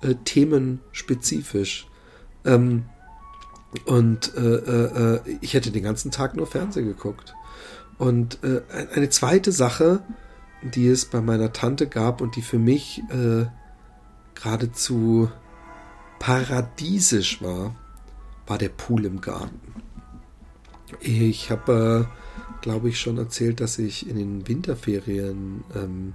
[0.01, 1.87] äh, themenspezifisch.
[2.45, 2.85] Ähm,
[3.85, 7.35] und äh, äh, äh, ich hätte den ganzen Tag nur Fernsehen geguckt.
[7.97, 8.61] Und äh,
[8.93, 10.01] eine zweite Sache,
[10.61, 13.45] die es bei meiner Tante gab und die für mich äh,
[14.35, 15.29] geradezu
[16.19, 17.75] paradiesisch war,
[18.47, 19.59] war der Pool im Garten.
[20.99, 26.13] Ich habe, äh, glaube ich, schon erzählt, dass ich in den Winterferien ähm,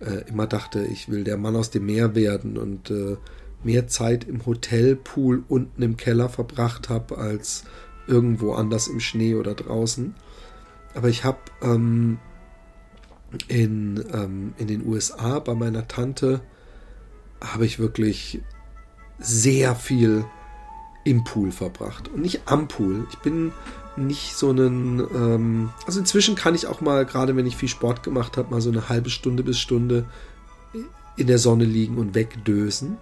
[0.00, 3.16] äh, immer dachte, ich will der Mann aus dem Meer werden und äh,
[3.62, 7.64] mehr Zeit im Hotelpool unten im Keller verbracht habe als
[8.06, 10.14] irgendwo anders im Schnee oder draußen.
[10.94, 12.18] Aber ich habe ähm,
[13.48, 16.40] in, ähm, in den USA bei meiner Tante
[17.40, 18.40] habe ich wirklich
[19.18, 20.24] sehr viel
[21.04, 23.06] im Pool verbracht und nicht am Pool.
[23.10, 23.52] Ich bin
[23.96, 28.02] nicht so einen, ähm, also inzwischen kann ich auch mal, gerade wenn ich viel Sport
[28.02, 30.06] gemacht habe, mal so eine halbe Stunde bis Stunde
[31.16, 32.98] in der Sonne liegen und wegdösen.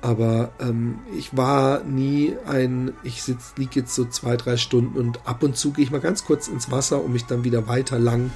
[0.00, 5.26] Aber ähm, ich war nie ein, ich sitz, liege jetzt so zwei, drei Stunden und
[5.26, 7.98] ab und zu gehe ich mal ganz kurz ins Wasser, um mich dann wieder weiter
[7.98, 8.30] lang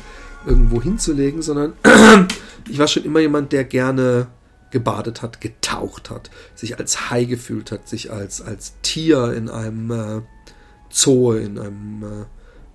[0.44, 1.74] irgendwo hinzulegen, sondern
[2.68, 4.26] ich war schon immer jemand, der gerne
[4.72, 9.90] gebadet hat, getaucht hat, sich als Hai gefühlt hat, sich als, als Tier in einem
[9.90, 10.22] äh,
[10.88, 12.24] Zoo, in einem äh,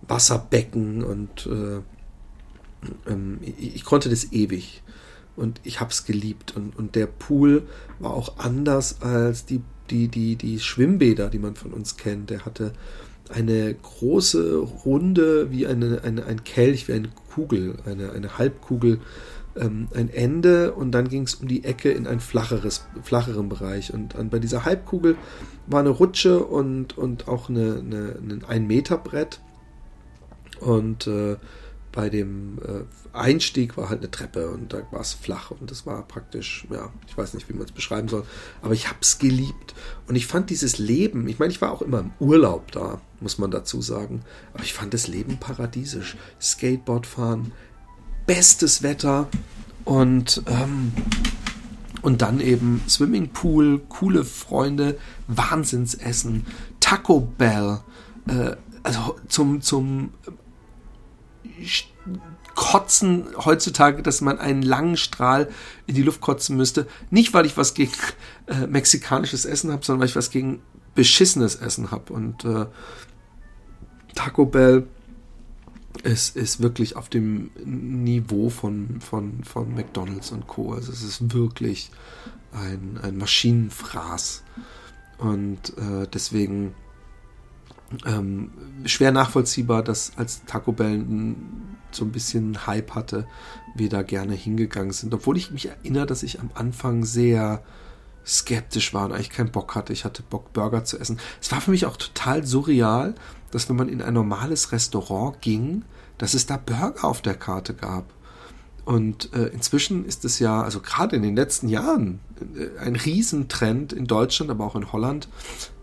[0.08, 1.82] Wasserbecken und äh,
[3.12, 4.84] ähm, ich, ich, konnte das ewig
[5.36, 7.68] und ich habe es geliebt und, und der Pool
[8.00, 12.30] war auch anders als die, die, die, die Schwimmbäder, die man von uns kennt.
[12.30, 12.74] Der hatte
[13.30, 19.00] eine große Runde wie eine, eine, ein Kelch, wie eine Kugel, eine, eine Halbkugel
[19.60, 23.94] ähm, ein Ende und dann ging es um die Ecke in ein flacheres, flacheren Bereich.
[23.94, 25.16] Und, und bei dieser Halbkugel
[25.66, 29.40] war eine Rutsche und, und auch eine, eine, ein ein Meter Brett.
[30.60, 31.38] Und äh,
[31.98, 35.88] bei dem äh, Einstieg war halt eine Treppe und da war es flach und das
[35.88, 38.24] war praktisch, ja, ich weiß nicht, wie man es beschreiben soll,
[38.62, 39.74] aber ich habe es geliebt
[40.08, 43.40] und ich fand dieses Leben, ich meine, ich war auch immer im Urlaub da, muss
[43.40, 44.22] man dazu sagen,
[44.54, 46.18] aber ich fand das Leben paradiesisch.
[46.40, 47.52] Skateboard fahren,
[48.28, 49.28] bestes Wetter
[49.84, 50.92] und, ähm,
[52.04, 56.46] und dann eben Swimmingpool, coole Freunde, Wahnsinnsessen,
[56.80, 57.80] Taco Bell,
[58.28, 60.12] äh, also zum, zum
[62.56, 65.50] Kotzen heutzutage, dass man einen langen Strahl
[65.86, 66.88] in die Luft kotzen müsste.
[67.12, 67.92] Nicht, weil ich was gegen
[68.48, 70.62] äh, mexikanisches Essen habe, sondern weil ich was gegen
[70.96, 72.14] beschissenes Essen habe.
[72.14, 72.66] Und äh,
[74.16, 74.88] Taco Bell
[76.04, 80.74] es ist wirklich auf dem Niveau von, von, von McDonalds und Co.
[80.74, 81.92] Also es ist wirklich
[82.52, 84.44] ein, ein Maschinenfraß.
[85.18, 86.76] Und äh, deswegen
[88.06, 88.52] ähm,
[88.86, 91.06] schwer nachvollziehbar, dass als Taco Bell
[91.92, 93.28] so ein bisschen Hype hatte,
[93.76, 95.14] wir da gerne hingegangen sind.
[95.14, 97.64] Obwohl ich mich erinnere, dass ich am Anfang sehr
[98.26, 99.94] skeptisch war und eigentlich keinen Bock hatte.
[99.94, 101.20] Ich hatte Bock, Burger zu essen.
[101.42, 103.16] Es war für mich auch total surreal,
[103.52, 105.84] dass wenn man in ein normales Restaurant ging,
[106.18, 108.14] dass es da Burger auf der Karte gab.
[108.84, 112.20] Und äh, inzwischen ist es ja, also gerade in den letzten Jahren,
[112.56, 115.28] äh, ein Riesentrend in Deutschland, aber auch in Holland,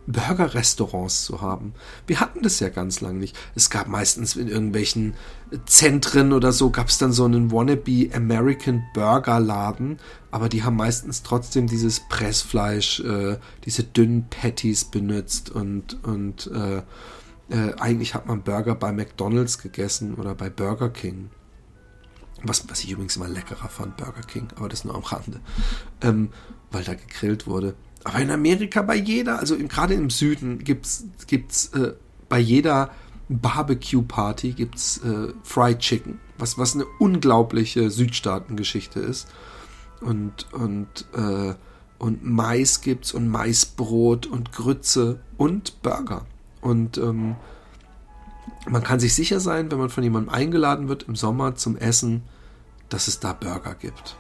[0.07, 1.75] Burger-Restaurants zu haben.
[2.07, 3.37] Wir hatten das ja ganz lange nicht.
[3.55, 5.15] Es gab meistens in irgendwelchen
[5.67, 9.99] Zentren oder so, gab es dann so einen wannabe American Burger Laden,
[10.31, 16.83] aber die haben meistens trotzdem dieses Pressfleisch, äh, diese dünnen Patties benutzt und, und äh,
[17.51, 21.31] äh, eigentlich hat man Burger bei McDonald's gegessen oder bei Burger King.
[22.43, 25.41] Was, was ich übrigens immer leckerer fand, Burger King, aber das nur am Rande.
[26.03, 26.31] Ähm,
[26.71, 27.75] weil da gegrillt wurde.
[28.05, 31.95] Aber in Amerika bei jeder, also gerade im Süden gibt's gibt's äh,
[32.29, 32.91] bei jeder
[33.31, 39.29] Barbecue-Party gibt's äh, Fried Chicken, was was eine unglaubliche Südstaatengeschichte ist.
[40.03, 41.55] Und und äh,
[41.99, 46.27] und Mais gibt's und Maisbrot und Grütze und Burger.
[46.61, 47.37] Und ähm,
[48.69, 52.23] man kann sich sicher sein, wenn man von jemandem eingeladen wird im Sommer zum Essen,
[52.91, 54.17] dass es da Burger gibt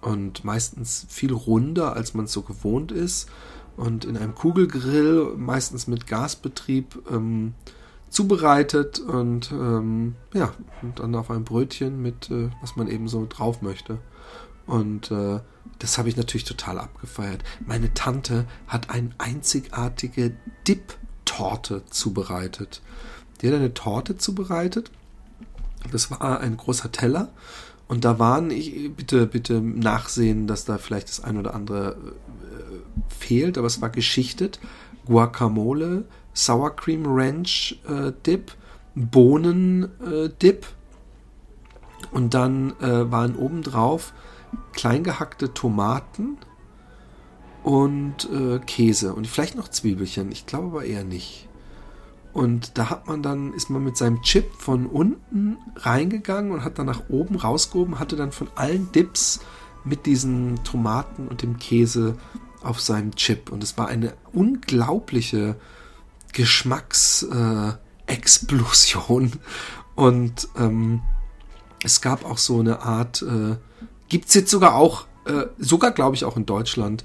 [0.00, 3.28] und meistens viel runder, als man es so gewohnt ist
[3.76, 7.54] und in einem Kugelgrill, meistens mit Gasbetrieb, ähm,
[8.10, 13.26] zubereitet und ähm, ja, und dann auf ein Brötchen mit, äh, was man eben so
[13.28, 13.98] drauf möchte.
[14.66, 15.40] Und äh,
[15.78, 17.44] das habe ich natürlich total abgefeiert.
[17.64, 22.82] Meine Tante hat eine einzigartige Dip-Torte zubereitet.
[23.40, 24.90] Die hat eine Torte zubereitet.
[25.92, 27.30] Das war ein großer Teller
[27.88, 33.12] und da waren, ich, bitte, bitte nachsehen, dass da vielleicht das ein oder andere äh,
[33.12, 34.60] fehlt, aber es war geschichtet.
[35.06, 38.52] Guacamole, Sour Cream Ranch äh, Dip,
[38.94, 40.66] Bohnen äh, Dip
[42.12, 44.12] und dann äh, waren obendrauf
[44.72, 46.38] kleingehackte Tomaten
[47.62, 50.30] und äh, Käse und vielleicht noch Zwiebelchen.
[50.30, 51.47] Ich glaube aber eher nicht.
[52.38, 56.78] Und da hat man dann, ist man mit seinem Chip von unten reingegangen und hat
[56.78, 59.40] dann nach oben rausgehoben, hatte dann von allen Dips
[59.82, 62.16] mit diesen Tomaten und dem Käse
[62.62, 63.50] auf seinem Chip.
[63.50, 65.56] Und es war eine unglaubliche
[66.32, 69.32] Geschmacksexplosion.
[69.96, 71.02] Und ähm,
[71.82, 73.56] es gab auch so eine Art, äh,
[74.08, 77.02] gibt es jetzt sogar auch, äh, sogar glaube ich auch in Deutschland,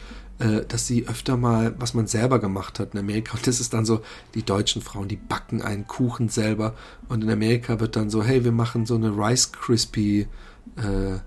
[0.68, 3.86] dass sie öfter mal, was man selber gemacht hat in Amerika, und das ist dann
[3.86, 4.02] so,
[4.36, 6.76] die deutschen Frauen, die backen einen Kuchen selber.
[7.08, 10.28] Und in Amerika wird dann so, hey, wir machen so eine Rice Crispy
[10.76, 11.20] äh,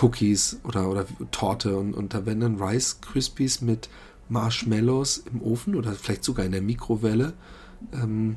[0.00, 1.76] Cookies oder, oder Torte.
[1.76, 3.88] Und, und da werden dann Rice Crispies mit
[4.28, 7.34] Marshmallows im Ofen oder vielleicht sogar in der Mikrowelle
[7.92, 8.36] ähm,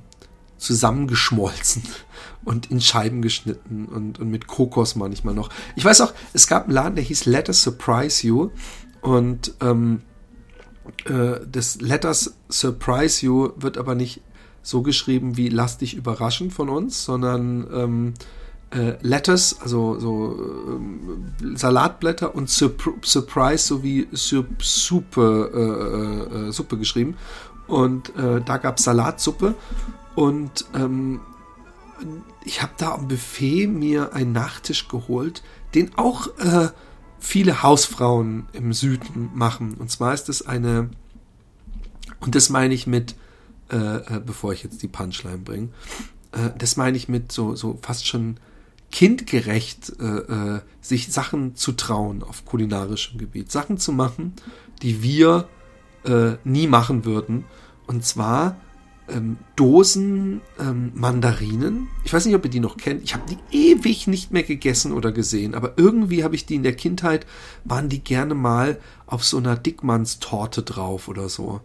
[0.57, 1.83] zusammengeschmolzen
[2.45, 5.49] und in Scheiben geschnitten und, und mit Kokos manchmal noch.
[5.75, 8.51] Ich weiß auch, es gab einen Laden, der hieß Let Us Surprise You.
[9.01, 10.01] Und ähm,
[11.05, 14.21] äh, des Letters Surprise You wird aber nicht
[14.61, 18.13] so geschrieben wie Lass dich überraschen von uns, sondern ähm,
[18.71, 20.35] äh, Letters, also so
[20.67, 27.15] ähm, Salatblätter und Surp Surprise sowie Sup Suppe, äh, äh, äh, Suppe geschrieben.
[27.67, 29.55] Und äh, da gab es Salatsuppe
[30.15, 31.19] und ähm,
[32.43, 35.43] ich habe da am Buffet mir einen Nachtisch geholt,
[35.75, 36.69] den auch äh,
[37.19, 39.75] viele Hausfrauen im Süden machen.
[39.75, 40.89] Und zwar ist es eine,
[42.19, 43.15] und das meine ich mit,
[43.71, 45.69] äh, äh, bevor ich jetzt die Punchline bringe,
[46.31, 48.39] äh, das meine ich mit so, so fast schon
[48.91, 53.51] kindgerecht, äh, äh, sich Sachen zu trauen auf kulinarischem Gebiet.
[53.51, 54.33] Sachen zu machen,
[54.81, 55.49] die wir
[56.05, 57.45] äh, nie machen würden.
[57.85, 58.57] Und zwar
[59.09, 61.87] ähm, Dosen ähm, Mandarinen.
[62.03, 63.03] Ich weiß nicht, ob ihr die noch kennt.
[63.03, 66.63] Ich habe die ewig nicht mehr gegessen oder gesehen, aber irgendwie habe ich die in
[66.63, 67.25] der Kindheit,
[67.63, 71.61] waren die gerne mal auf so einer Dickmannstorte drauf oder so.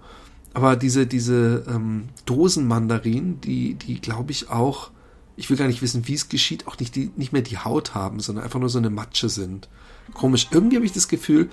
[0.54, 4.90] Aber diese, diese ähm, Dosen Mandarinen, die, die glaube ich auch,
[5.36, 7.94] ich will gar nicht wissen, wie es geschieht, auch nicht, die, nicht mehr die Haut
[7.94, 9.68] haben, sondern einfach nur so eine Matsche sind.
[10.12, 10.48] Komisch.
[10.50, 11.48] Irgendwie habe ich das Gefühl,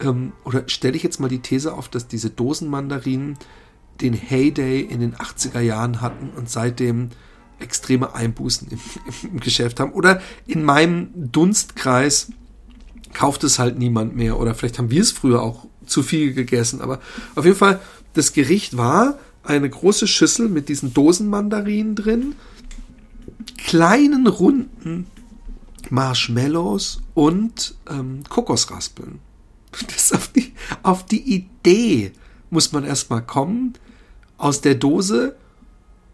[0.00, 3.36] ähm, oder stelle ich jetzt mal die These auf, dass diese Dosenmandarinen
[4.00, 7.10] den Heyday in den 80er Jahren hatten und seitdem
[7.60, 8.78] extreme Einbußen im,
[9.30, 9.92] im Geschäft haben.
[9.92, 12.28] Oder in meinem Dunstkreis
[13.12, 14.38] kauft es halt niemand mehr.
[14.38, 16.80] Oder vielleicht haben wir es früher auch zu viel gegessen.
[16.80, 17.00] Aber
[17.34, 17.80] auf jeden Fall,
[18.14, 22.34] das Gericht war eine große Schüssel mit diesen Dosenmandarinen drin,
[23.58, 25.06] kleinen runden
[25.90, 29.18] Marshmallows und ähm, Kokosraspeln.
[29.86, 30.52] Das auf die,
[30.82, 32.12] auf die Idee
[32.52, 33.72] muss man erstmal kommen,
[34.36, 35.36] aus der Dose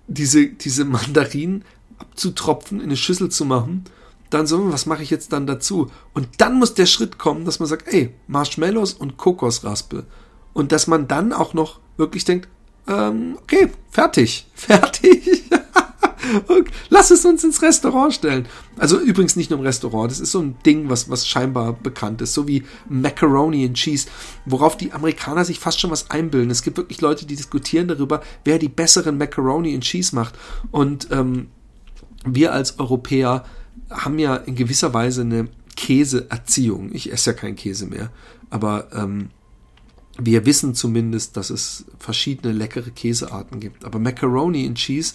[0.06, 1.64] diese, diese Mandarinen
[1.98, 3.84] abzutropfen, in eine Schüssel zu machen.
[4.30, 5.90] Dann so, was mache ich jetzt dann dazu?
[6.14, 10.04] Und dann muss der Schritt kommen, dass man sagt, ey, Marshmallows und Kokosraspel.
[10.52, 12.48] Und dass man dann auch noch wirklich denkt,
[12.86, 15.42] ähm, okay, fertig, fertig.
[16.88, 18.46] Lass es uns ins Restaurant stellen.
[18.78, 22.22] Also übrigens nicht nur im Restaurant, das ist so ein Ding, was, was scheinbar bekannt
[22.22, 24.08] ist, so wie Macaroni and Cheese,
[24.44, 26.50] worauf die Amerikaner sich fast schon was einbilden.
[26.50, 30.34] Es gibt wirklich Leute, die diskutieren darüber, wer die besseren Macaroni and Cheese macht.
[30.70, 31.48] Und ähm,
[32.24, 33.44] wir als Europäer
[33.90, 36.90] haben ja in gewisser Weise eine Käseerziehung.
[36.92, 38.10] Ich esse ja keinen Käse mehr,
[38.50, 39.30] aber ähm,
[40.20, 43.84] wir wissen zumindest, dass es verschiedene leckere Käsearten gibt.
[43.84, 45.14] Aber Macaroni and Cheese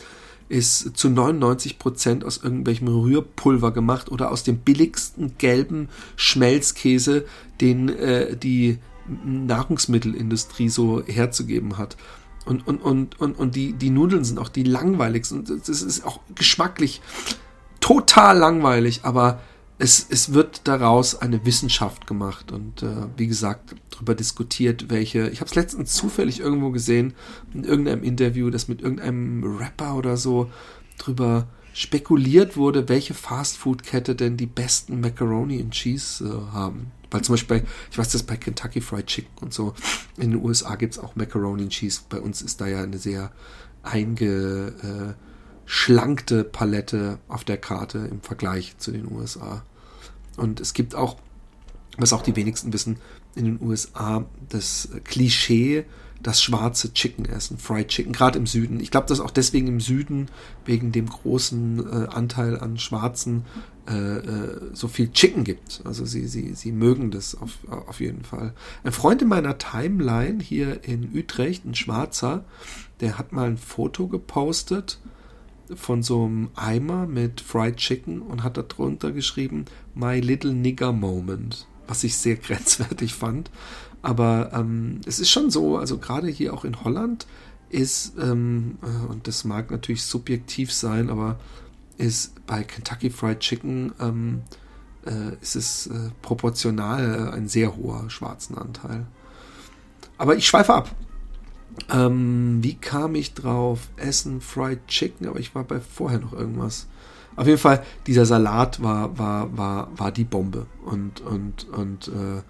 [0.53, 7.25] ist zu 99 Prozent aus irgendwelchem Rührpulver gemacht oder aus dem billigsten gelben Schmelzkäse,
[7.59, 8.77] den äh, die
[9.25, 11.97] Nahrungsmittelindustrie so herzugeben hat.
[12.45, 15.39] Und, und, und, und, und die, die Nudeln sind auch die langweiligsten.
[15.39, 17.01] Und das ist auch geschmacklich
[17.79, 19.41] total langweilig, aber
[19.83, 25.27] es, es wird daraus eine Wissenschaft gemacht und äh, wie gesagt darüber diskutiert, welche.
[25.29, 27.13] Ich habe es letztens zufällig irgendwo gesehen
[27.53, 30.49] in irgendeinem Interview, das mit irgendeinem Rapper oder so
[30.97, 36.93] drüber spekuliert wurde, welche Fastfood-Kette denn die besten Macaroni and Cheese äh, haben.
[37.11, 39.73] Weil zum Beispiel, bei, ich weiß das bei Kentucky Fried Chicken und so,
[40.15, 42.03] in den USA gibt es auch Macaroni and Cheese.
[42.07, 43.33] Bei uns ist da ja eine sehr
[43.81, 49.65] eingeschlankte äh, Palette auf der Karte im Vergleich zu den USA.
[50.37, 51.17] Und es gibt auch,
[51.97, 52.97] was auch die wenigsten wissen,
[53.35, 55.85] in den USA das Klischee,
[56.21, 58.79] das schwarze Chicken essen, Fried Chicken, gerade im Süden.
[58.79, 60.27] Ich glaube, dass auch deswegen im Süden,
[60.65, 63.43] wegen dem großen äh, Anteil an Schwarzen,
[63.87, 65.81] äh, äh, so viel Chicken gibt.
[65.83, 68.53] Also sie, sie, sie mögen das auf, auf jeden Fall.
[68.85, 72.45] Ein Freund in meiner Timeline hier in Utrecht, ein Schwarzer,
[73.01, 74.99] der hat mal ein Foto gepostet
[75.75, 79.65] von so einem Eimer mit Fried Chicken und hat darunter geschrieben
[79.95, 83.51] My Little Nigger Moment, was ich sehr grenzwertig fand.
[84.01, 87.25] Aber ähm, es ist schon so, also gerade hier auch in Holland
[87.69, 91.39] ist, ähm, äh, und das mag natürlich subjektiv sein, aber
[91.97, 94.41] ist bei Kentucky Fried Chicken ähm,
[95.06, 99.06] äh, ist es äh, proportional ein sehr hoher schwarzen Anteil.
[100.17, 100.95] Aber ich schweife ab.
[101.89, 103.89] Ähm, wie kam ich drauf?
[103.97, 106.88] Essen Fried Chicken, aber ich war bei vorher noch irgendwas.
[107.35, 110.65] Auf jeden Fall, dieser Salat war, war, war, war die Bombe.
[110.85, 112.41] Und, und, und äh,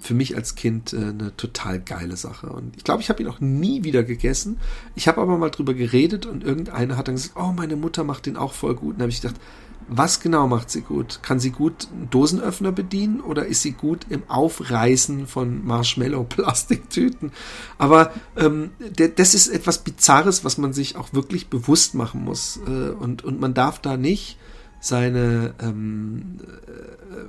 [0.00, 2.48] für mich als Kind äh, eine total geile Sache.
[2.48, 4.58] Und ich glaube, ich habe ihn auch nie wieder gegessen.
[4.94, 8.26] Ich habe aber mal drüber geredet und irgendeiner hat dann gesagt, oh, meine Mutter macht
[8.26, 8.94] den auch voll gut.
[8.94, 9.40] Und dann habe ich gedacht,
[9.88, 11.20] was genau macht sie gut?
[11.22, 17.32] Kann sie gut Dosenöffner bedienen oder ist sie gut im Aufreißen von Marshmallow-Plastiktüten?
[17.78, 18.70] Aber ähm,
[19.16, 22.60] das ist etwas Bizarres, was man sich auch wirklich bewusst machen muss.
[22.66, 24.38] Äh, und, und man darf da nicht
[24.80, 27.24] seine ähm, äh,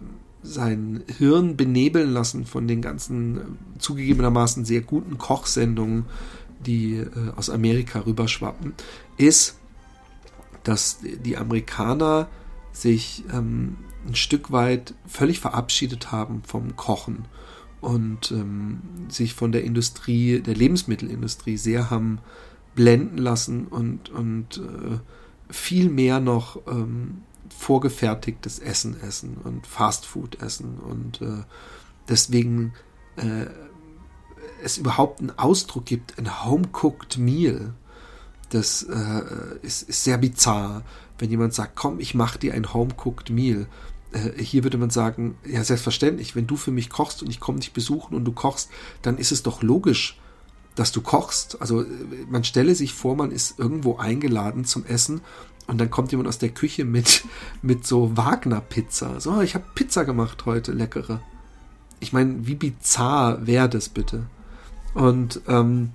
[0.45, 3.41] sein Hirn benebeln lassen von den ganzen äh,
[3.79, 6.05] zugegebenermaßen sehr guten Kochsendungen,
[6.65, 8.73] die äh, aus Amerika rüberschwappen,
[9.17, 9.57] ist,
[10.63, 12.27] dass die Amerikaner
[12.75, 17.25] sich ähm, ein Stück weit völlig verabschiedet haben vom Kochen
[17.81, 22.19] und ähm, sich von der Industrie, der Lebensmittelindustrie sehr haben
[22.75, 24.99] blenden lassen und, und äh,
[25.49, 31.43] viel mehr noch ähm, vorgefertigtes Essen essen und Fastfood essen und äh,
[32.09, 32.73] deswegen
[33.15, 33.45] äh,
[34.61, 37.73] es überhaupt einen Ausdruck gibt, ein Home-Cooked Meal.
[38.49, 39.21] Das äh,
[39.61, 40.83] ist, ist, sehr bizarr,
[41.17, 43.67] wenn jemand sagt, komm, ich mache dir ein Home-Cooked Meal.
[44.11, 47.59] Äh, hier würde man sagen, ja, selbstverständlich, wenn du für mich kochst und ich komme
[47.59, 48.69] dich besuchen und du kochst,
[49.01, 50.19] dann ist es doch logisch,
[50.75, 51.59] dass du kochst.
[51.61, 51.87] Also äh,
[52.29, 55.21] man stelle sich vor, man ist irgendwo eingeladen zum Essen
[55.67, 57.23] und dann kommt jemand aus der Küche mit,
[57.61, 59.19] mit so Wagner-Pizza.
[59.19, 61.21] So, ich habe Pizza gemacht heute, leckere.
[61.99, 64.27] Ich meine, wie bizarr wäre das bitte?
[64.93, 65.91] Und, ähm,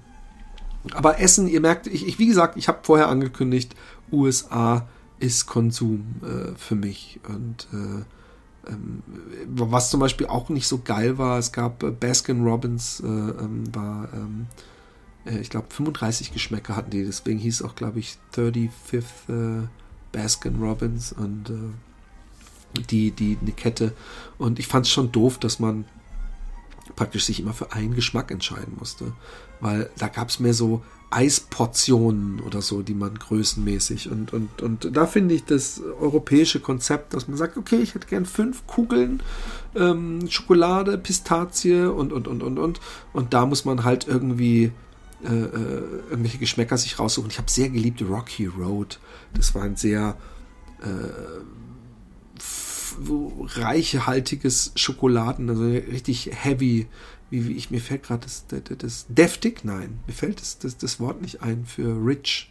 [0.92, 3.74] aber Essen, ihr merkt, ich, ich wie gesagt, ich habe vorher angekündigt,
[4.10, 4.88] USA
[5.18, 7.20] ist Konsum äh, für mich.
[7.28, 9.02] Und äh, ähm,
[9.46, 13.74] was zum Beispiel auch nicht so geil war, es gab äh, Baskin Robbins, äh, ähm,
[13.74, 14.46] war ähm,
[15.26, 17.04] äh, ich glaube, 35 Geschmäcker hatten die.
[17.04, 19.66] Deswegen hieß auch, glaube ich, 35th äh,
[20.12, 21.52] Baskin Robbins und
[22.90, 23.92] die, die, eine Kette.
[24.38, 25.84] Und ich fand es schon doof, dass man
[26.96, 29.12] praktisch sich immer für einen Geschmack entscheiden musste.
[29.60, 34.96] Weil da gab es mehr so Eisportionen oder so, die man größenmäßig und, und, und
[34.96, 39.20] da finde ich das europäische Konzept, dass man sagt, okay, ich hätte gern fünf Kugeln
[39.74, 42.80] ähm, Schokolade, Pistazie und, und, und, und, und.
[43.12, 44.70] Und da muss man halt irgendwie
[45.24, 47.30] äh, äh, irgendwelche Geschmäcker sich raussuchen.
[47.30, 49.00] Ich habe sehr geliebt Rocky Road.
[49.34, 50.16] Das war ein sehr
[50.80, 50.86] äh,
[53.60, 56.86] reichhaltiges Schokoladen, also richtig heavy.
[57.30, 60.76] Wie, wie ich mir fällt gerade das, das, das, deftig, nein, mir fällt das, das,
[60.76, 62.50] das Wort nicht ein für rich.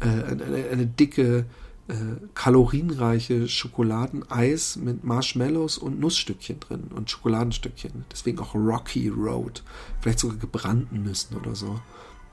[0.00, 1.46] äh, eine, eine, dicke,
[1.88, 1.94] äh,
[2.34, 8.04] kalorienreiche Schokoladeneis mit Marshmallows und Nussstückchen drin und Schokoladenstückchen.
[8.10, 9.62] Deswegen auch Rocky Road.
[10.00, 11.80] Vielleicht sogar gebrannten Nüssen oder so.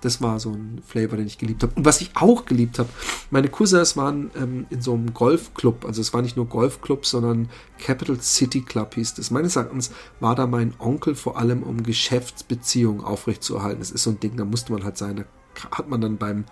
[0.02, 1.74] Das war so ein Flavor, den ich geliebt habe.
[1.76, 2.90] Und was ich auch geliebt habe,
[3.30, 5.86] meine Cousins waren ähm, in so einem Golfclub.
[5.86, 7.50] Also es war nicht nur Golfclub, sondern
[7.80, 9.32] Capital City Club hieß das.
[9.32, 13.80] Meines Erachtens war da mein Onkel vor allem, um Geschäftsbeziehungen aufrechtzuerhalten.
[13.80, 15.18] Das ist so ein Ding, da musste man halt sein.
[15.18, 15.24] Da
[15.72, 16.46] hat man dann beim,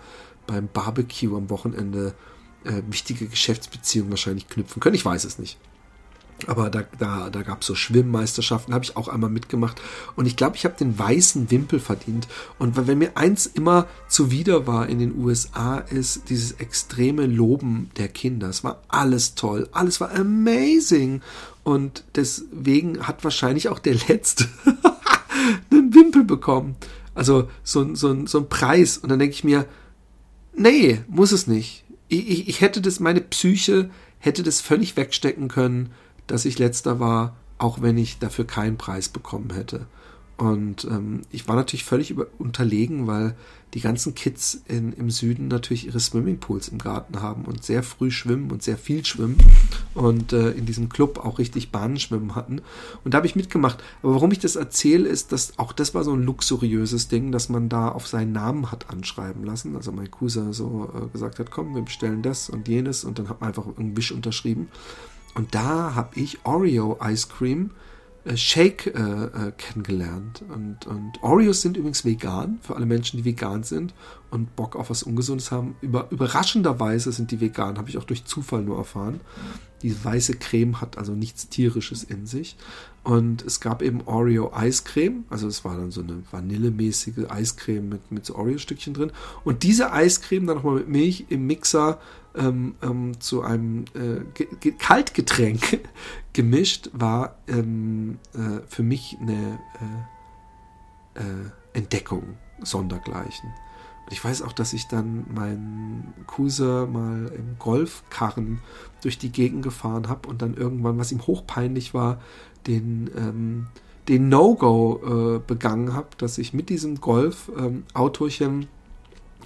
[0.46, 2.14] beim Barbecue am Wochenende
[2.64, 4.94] äh, wichtige Geschäftsbeziehungen wahrscheinlich knüpfen können.
[4.94, 5.58] Ich weiß es nicht.
[6.48, 9.80] Aber da, da, da gab es so Schwimmmeisterschaften, habe ich auch einmal mitgemacht.
[10.16, 12.28] Und ich glaube, ich habe den weißen Wimpel verdient.
[12.58, 18.08] Und wenn mir eins immer zuwider war in den USA, ist dieses extreme Loben der
[18.08, 18.48] Kinder.
[18.48, 21.22] Es war alles toll, alles war amazing.
[21.62, 24.46] Und deswegen hat wahrscheinlich auch der Letzte
[25.70, 26.76] einen Wimpel bekommen.
[27.14, 28.98] Also so, so, so ein Preis.
[28.98, 29.66] Und dann denke ich mir,
[30.54, 31.84] nee, muss es nicht.
[32.08, 35.90] Ich, ich, ich hätte das, meine Psyche hätte das völlig wegstecken können
[36.26, 39.86] dass ich letzter war, auch wenn ich dafür keinen Preis bekommen hätte.
[40.40, 43.36] Und ähm, ich war natürlich völlig über, unterlegen, weil
[43.74, 48.10] die ganzen Kids in, im Süden natürlich ihre Swimmingpools im Garten haben und sehr früh
[48.10, 49.36] schwimmen und sehr viel schwimmen
[49.94, 52.62] und äh, in diesem Club auch richtig Bahnenschwimmen hatten.
[53.04, 53.84] Und da habe ich mitgemacht.
[54.02, 57.50] Aber warum ich das erzähle, ist, dass auch das war so ein luxuriöses Ding, dass
[57.50, 59.76] man da auf seinen Namen hat anschreiben lassen.
[59.76, 63.28] Also mein Cousin so äh, gesagt hat, komm, wir bestellen das und jenes und dann
[63.28, 64.68] hat man einfach einen Wisch unterschrieben.
[65.34, 67.70] Und da habe ich Oreo Ice Cream
[68.24, 70.44] äh, Shake äh, äh, kennengelernt.
[70.52, 73.94] Und, und Oreos sind übrigens vegan, für alle Menschen, die vegan sind
[74.30, 75.76] und Bock auf was Ungesundes haben.
[75.80, 79.20] Über, überraschenderweise sind die vegan, habe ich auch durch Zufall nur erfahren.
[79.82, 82.56] Die weiße Creme hat also nichts Tierisches in sich.
[83.02, 88.12] Und es gab eben Oreo Eiscreme, also es war dann so eine vanillemäßige Eiscreme mit,
[88.12, 89.12] mit so Oreo-Stückchen drin.
[89.42, 91.98] Und diese Eiscreme dann nochmal mit Milch im Mixer
[92.34, 95.80] ähm, ähm, zu einem äh, Kaltgetränk
[96.32, 99.58] gemischt, war ähm, äh, für mich eine
[101.16, 103.50] äh, äh, Entdeckung sondergleichen.
[104.04, 108.60] Und ich weiß auch, dass ich dann meinen Cousin mal im Golfkarren
[109.02, 112.20] durch die Gegend gefahren habe und dann irgendwann, was ihm hochpeinlich war,
[112.66, 113.66] den, ähm,
[114.08, 118.68] den No-Go äh, begangen habe, dass ich mit diesem Golf-Autochen ähm,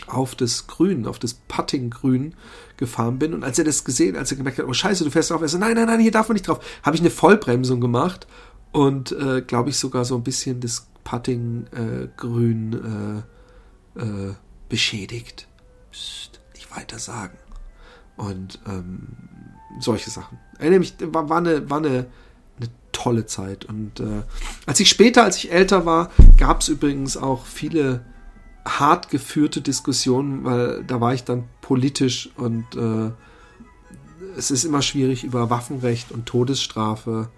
[0.06, 2.34] auf das Grün, auf das Putting-Grün
[2.76, 3.34] gefahren bin.
[3.34, 5.48] Und als er das gesehen, als er gemerkt hat, oh scheiße, du fährst drauf, er
[5.48, 8.26] so, nein, nein, nein, hier darf man nicht drauf, habe ich eine Vollbremsung gemacht
[8.72, 13.22] und äh, glaube ich sogar so ein bisschen das Putting-Grün
[13.96, 14.34] äh, äh,
[14.68, 15.48] beschädigt.
[15.92, 17.36] Psst, nicht weiter sagen.
[18.16, 19.08] Und ähm,
[19.80, 20.38] solche Sachen.
[20.58, 22.06] Erinnere mich, war, war, eine, war eine,
[22.56, 23.64] eine tolle Zeit.
[23.64, 24.22] Und äh,
[24.66, 28.04] als ich später, als ich älter war, gab es übrigens auch viele
[28.64, 33.10] hart geführte Diskussionen, weil da war ich dann politisch und äh,
[34.36, 37.28] es ist immer schwierig über Waffenrecht und Todesstrafe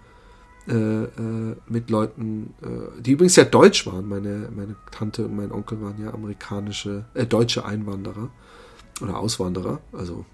[0.67, 4.07] äh, äh, mit Leuten, äh, die übrigens ja deutsch waren.
[4.07, 8.29] Meine, meine Tante und mein Onkel waren ja amerikanische, äh, deutsche Einwanderer
[9.01, 10.25] oder Auswanderer, also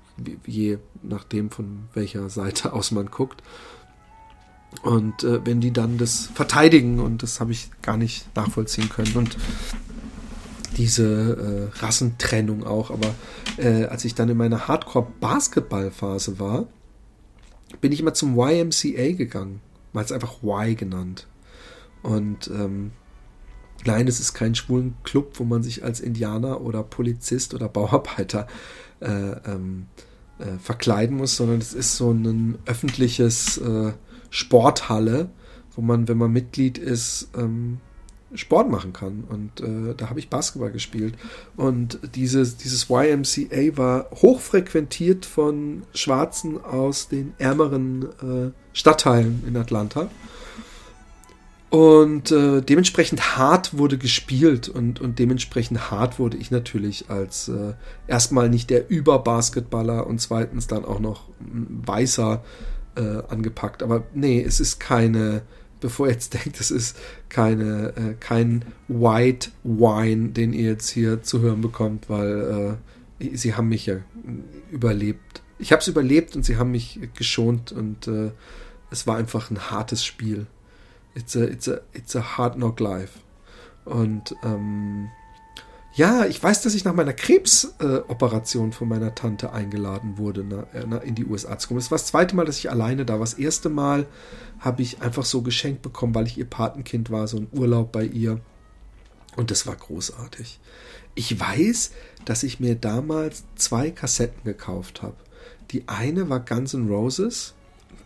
[0.45, 3.43] je nachdem von welcher Seite aus man guckt.
[4.81, 9.15] Und äh, wenn die dann das verteidigen, und das habe ich gar nicht nachvollziehen können.
[9.15, 9.37] Und
[10.77, 12.91] diese äh, Rassentrennung auch.
[12.91, 13.13] Aber
[13.57, 16.67] äh, als ich dann in meiner Hardcore-Basketball-Phase war,
[17.81, 19.61] bin ich immer zum YMCA gegangen.
[19.93, 21.27] Mal es einfach Y genannt.
[22.01, 22.91] Und ähm,
[23.85, 28.47] nein, es ist kein schwulen Club, wo man sich als Indianer oder Polizist oder Bauarbeiter
[28.99, 29.87] äh, ähm,
[30.39, 33.93] äh, verkleiden muss, sondern es ist so ein öffentliches äh,
[34.29, 35.29] Sporthalle,
[35.75, 37.79] wo man, wenn man Mitglied ist, ähm,
[38.35, 39.23] Sport machen kann.
[39.27, 41.15] Und äh, da habe ich Basketball gespielt.
[41.55, 50.09] Und dieses, dieses YMCA war hochfrequentiert von Schwarzen aus den ärmeren äh, Stadtteilen in Atlanta.
[51.73, 57.73] Und äh, dementsprechend hart wurde gespielt und, und dementsprechend hart wurde ich natürlich als äh,
[58.05, 62.43] erstmal nicht der Überbasketballer und zweitens dann auch noch weißer
[62.95, 63.81] äh, angepackt.
[63.81, 65.41] Aber nee, es ist keine
[65.83, 66.97] bevor ihr jetzt denkt, es ist
[67.29, 72.79] keine, äh, kein White Wine, den ihr jetzt hier zu hören bekommt, weil
[73.19, 73.97] äh, sie haben mich ja
[74.71, 75.43] überlebt.
[75.59, 78.31] Ich habe es überlebt und sie haben mich geschont und äh,
[78.89, 80.47] es war einfach ein hartes Spiel.
[81.15, 83.19] It's a, it's a, it's a hard knock life.
[83.85, 85.09] Und ähm,
[85.95, 90.63] ja, ich weiß, dass ich nach meiner Krebsoperation äh, von meiner Tante eingeladen wurde, na,
[90.73, 91.79] äh, na, in die USA zu kommen.
[91.79, 93.19] Das war das zweite Mal, dass ich alleine da war.
[93.19, 94.07] Das erste Mal
[94.63, 98.05] habe ich einfach so geschenkt bekommen, weil ich ihr Patenkind war, so ein Urlaub bei
[98.05, 98.39] ihr.
[99.35, 100.61] Und das war großartig.
[101.15, 101.91] Ich weiß,
[102.23, 105.17] dass ich mir damals zwei Kassetten gekauft habe.
[105.71, 107.55] Die eine war Guns N' Roses,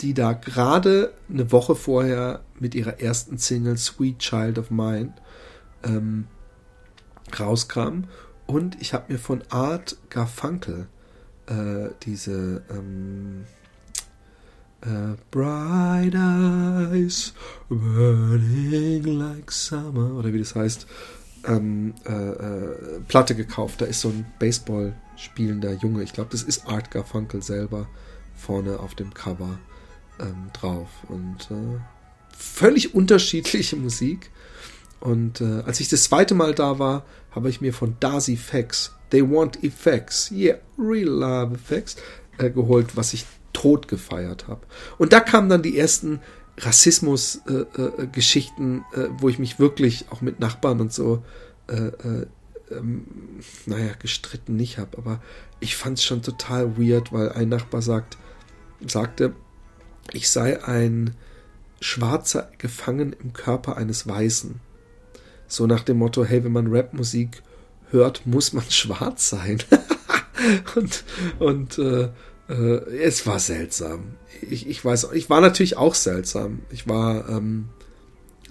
[0.01, 5.13] die da gerade eine Woche vorher mit ihrer ersten Single Sweet Child of Mine
[5.83, 6.25] ähm,
[7.39, 8.05] rauskam.
[8.47, 10.87] Und ich habe mir von Art Garfunkel
[11.45, 13.45] äh, diese ähm,
[14.81, 17.33] äh, Bright Eyes
[17.69, 20.87] Burning Like Summer oder wie das heißt,
[21.45, 23.81] ähm, äh, äh, Platte gekauft.
[23.81, 26.03] Da ist so ein Baseball spielender Junge.
[26.03, 27.87] Ich glaube, das ist Art Garfunkel selber
[28.35, 29.59] vorne auf dem Cover
[30.19, 30.89] ähm, drauf.
[31.07, 31.79] Und äh,
[32.35, 34.29] völlig unterschiedliche Musik.
[34.99, 38.93] Und äh, als ich das zweite Mal da war, habe ich mir von Darcy Fax,
[39.11, 41.97] They Want Effects, yeah, Real Love Effects,
[42.39, 44.65] äh, geholt, was ich tot gefeiert habe.
[44.97, 46.21] Und da kamen dann die ersten
[46.57, 51.23] Rassismus-Geschichten, äh, äh, äh, wo ich mich wirklich auch mit Nachbarn und so,
[51.67, 51.91] äh,
[52.71, 53.05] ähm,
[53.65, 54.97] naja, gestritten nicht habe.
[54.97, 55.21] Aber
[55.59, 58.17] ich fand es schon total weird, weil ein Nachbar sagt,
[58.85, 59.33] sagte,
[60.13, 61.15] ich sei ein
[61.79, 64.59] Schwarzer gefangen im Körper eines Weißen.
[65.47, 67.43] So nach dem Motto, hey, wenn man Rapmusik
[67.89, 69.59] hört, muss man schwarz sein.
[70.75, 71.03] und
[71.39, 72.09] und äh,
[72.49, 74.15] äh, es war seltsam.
[74.41, 76.59] Ich, ich weiß, ich war natürlich auch seltsam.
[76.71, 77.69] Ich war ähm,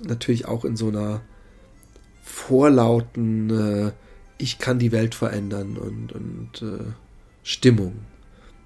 [0.02, 1.22] natürlich auch in so einer
[2.22, 3.92] vorlauten, äh,
[4.38, 6.92] ich kann die Welt verändern und, und äh,
[7.42, 7.94] Stimmung.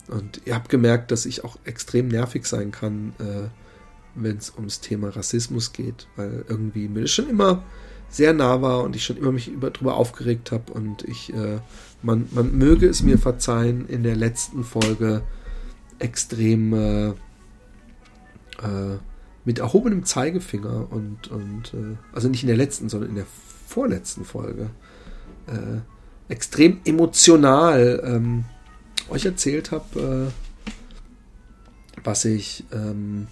[0.08, 3.48] Und ihr habt gemerkt, dass ich auch extrem nervig sein kann, äh,
[4.16, 7.62] wenn es ums Thema Rassismus geht, weil irgendwie mir das schon immer
[8.10, 11.60] sehr nah war und ich schon immer mich über, drüber aufgeregt habe und ich, äh,
[12.02, 15.22] man, man möge es mir verzeihen, in der letzten Folge
[16.00, 18.98] extrem äh, äh,
[19.44, 23.26] mit erhobenem Zeigefinger und, und äh, also nicht in der letzten, sondern in der
[23.66, 24.70] vorletzten Folge
[25.46, 25.80] äh,
[26.32, 28.44] extrem emotional ähm,
[29.08, 33.28] euch erzählt habe, äh, was ich ähm,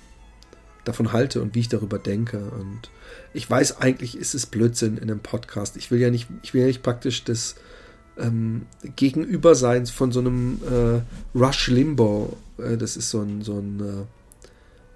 [0.84, 2.38] davon halte und wie ich darüber denke.
[2.38, 2.90] Und
[3.32, 5.76] ich weiß, eigentlich ist es Blödsinn in einem Podcast.
[5.76, 7.56] Ich will ja nicht, ich will ja nicht praktisch das
[8.18, 8.66] ähm,
[8.96, 12.36] Gegenüberseins von so einem äh, Rush Limbaugh.
[12.58, 14.06] Äh, das ist so ein, so ein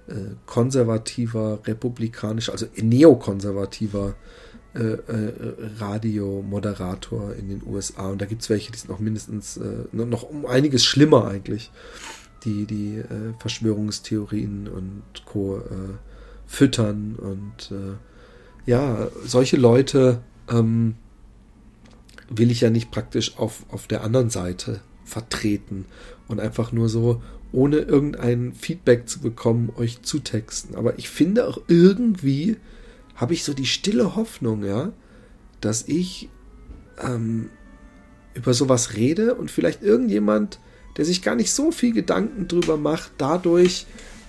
[0.09, 4.15] äh, äh konservativer, republikanischer, also neokonservativer
[4.75, 5.33] äh, äh,
[5.79, 8.09] Radiomoderator in den USA.
[8.09, 9.61] Und da gibt es welche, die sind noch mindestens
[9.93, 11.71] noch um einiges schlimmer eigentlich
[12.45, 15.59] die die äh, Verschwörungstheorien und Co.
[15.59, 15.95] Äh,
[16.47, 17.17] füttern.
[17.17, 17.97] Und äh,
[18.67, 20.95] ja, solche Leute ähm,
[22.29, 25.85] will ich ja nicht praktisch auf, auf der anderen Seite vertreten
[26.29, 30.75] und einfach nur so, ohne irgendein Feedback zu bekommen, euch zutexten.
[30.75, 32.57] Aber ich finde auch irgendwie,
[33.15, 34.93] habe ich so die stille Hoffnung, ja,
[35.61, 36.31] dass ich
[37.03, 37.51] ähm,
[38.35, 40.59] über sowas rede und vielleicht irgendjemand
[40.97, 43.87] der sich gar nicht so viel Gedanken drüber macht, dadurch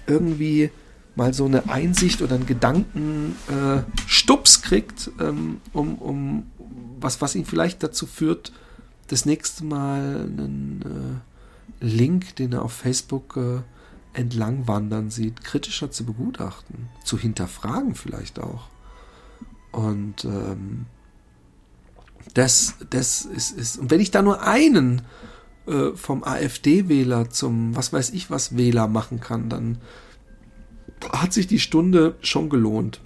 [0.08, 0.70] irgendwie
[1.16, 6.52] mal so eine Einsicht oder einen Gedankenstups äh, kriegt, ähm, um, um
[7.00, 8.52] was, was ihn vielleicht dazu führt,
[9.08, 11.22] das nächste Mal einen
[11.82, 13.60] äh, Link, den er auf Facebook äh,
[14.14, 18.70] entlang wandern sieht, kritischer zu begutachten, zu hinterfragen vielleicht auch.
[19.72, 20.86] Und ähm,
[22.34, 25.02] das, das ist, ist, und wenn ich da nur einen
[25.66, 29.80] äh, vom AfD-Wähler zum was weiß ich was Wähler machen kann, dann
[31.12, 33.02] hat sich die Stunde schon gelohnt.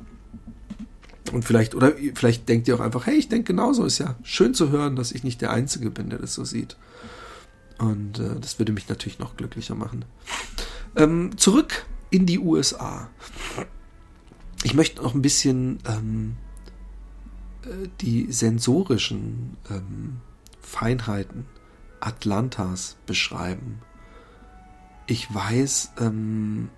[1.32, 4.54] Und vielleicht, oder vielleicht denkt ihr auch einfach, hey, ich denke genauso, ist ja schön
[4.54, 6.78] zu hören, dass ich nicht der Einzige bin, der das so sieht.
[7.78, 10.06] Und äh, das würde mich natürlich noch glücklicher machen.
[10.96, 13.10] Ähm, zurück in die USA.
[14.64, 16.38] Ich möchte noch ein bisschen ähm,
[17.64, 20.18] äh, die sensorischen ähm,
[20.62, 21.46] Feinheiten
[22.00, 23.80] Atlantas beschreiben.
[25.08, 26.70] Ich weiß, ähm,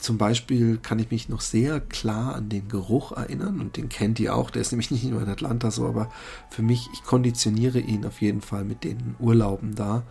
[0.00, 4.18] zum Beispiel kann ich mich noch sehr klar an den Geruch erinnern und den kennt
[4.20, 6.10] ihr auch, der ist nämlich nicht nur in Atlanta so, aber
[6.50, 10.02] für mich, ich konditioniere ihn auf jeden Fall mit den Urlauben da,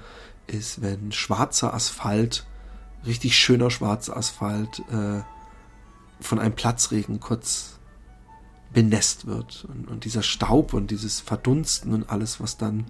[0.48, 2.46] ist, wenn schwarzer Asphalt,
[3.06, 5.22] richtig schöner schwarzer Asphalt äh,
[6.20, 7.80] von einem Platzregen kurz
[8.74, 12.86] benässt wird und, und dieser Staub und dieses Verdunsten und alles, was dann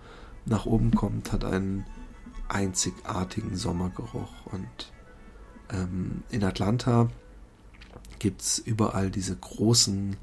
[0.46, 1.86] nach oben kommt, hat einen
[2.50, 4.46] einzigartigen Sommergeruch.
[4.46, 4.92] Und
[5.72, 7.10] ähm, in Atlanta
[8.20, 10.18] gibt es überall diese großen,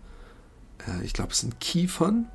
[0.86, 2.26] äh, ich glaube, es sind Kiefern,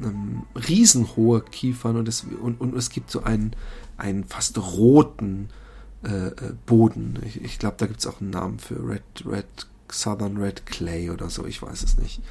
[0.00, 3.56] ähm, riesenhohe Kiefern und es, und, und es gibt so einen,
[3.96, 5.48] einen fast roten
[6.04, 7.18] äh, äh Boden.
[7.26, 9.46] Ich, ich glaube, da gibt es auch einen Namen für Red, Red,
[9.90, 12.22] Southern Red Clay oder so, ich weiß es nicht.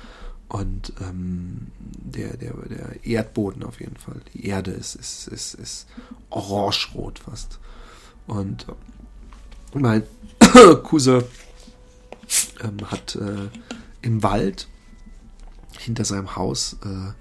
[0.48, 4.20] Und ähm, der, der, der Erdboden auf jeden Fall.
[4.34, 5.88] Die Erde ist, ist, ist, ist
[6.30, 7.60] orange-rot fast.
[8.28, 8.66] Und
[9.74, 10.04] mein
[10.84, 11.24] Cousin
[12.62, 13.50] ähm, hat äh,
[14.02, 14.68] im Wald
[15.80, 17.12] hinter seinem Haus äh,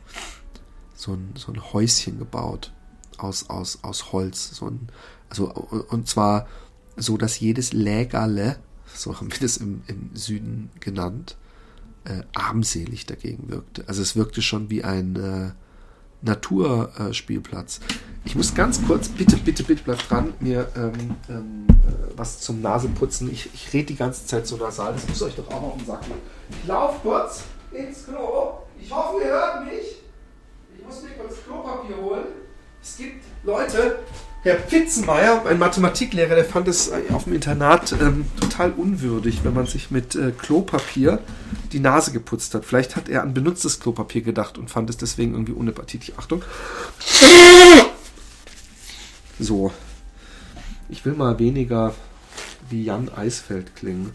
[0.95, 2.73] so, ein, so ein Häuschen gebaut
[3.19, 4.51] aus, aus, aus Holz.
[4.51, 4.89] So ein,
[5.29, 6.47] also, und zwar
[6.97, 8.59] so, dass jedes Lägerle,
[8.95, 11.37] so haben wir das im, im Süden genannt,
[12.05, 13.87] äh, armselig dagegen wirkte.
[13.89, 15.53] Also es wirkte schon wie ein äh,
[16.23, 17.81] Naturspielplatz.
[18.25, 22.61] Ich muss ganz kurz, bitte, bitte, bitte bleib dran, mir ähm, ähm, äh, was zum
[22.61, 23.31] Naseputzen.
[23.33, 25.87] Ich, ich rede die ganze Zeit so nasal, das muss euch doch auch noch im
[25.87, 26.03] Sack
[26.51, 28.59] Ich laufe kurz ins Klo.
[28.79, 30.03] Ich hoffe, ihr hört mich.
[30.77, 32.27] Ich muss mir kurz Klopapier holen.
[32.83, 34.01] Es gibt Leute,
[34.43, 39.67] Herr Pfitzenmeier, ein Mathematiklehrer, der fand es auf dem Internat ähm, total unwürdig, wenn man
[39.67, 41.19] sich mit äh, Klopapier
[41.73, 42.65] die Nase geputzt hat.
[42.65, 46.19] Vielleicht hat er an benutztes Klopapier gedacht und fand es deswegen irgendwie unappetitlich.
[46.19, 46.43] Achtung.
[49.39, 49.73] So.
[50.89, 51.95] Ich will mal weniger
[52.71, 54.13] wie Jan Eisfeld klingen.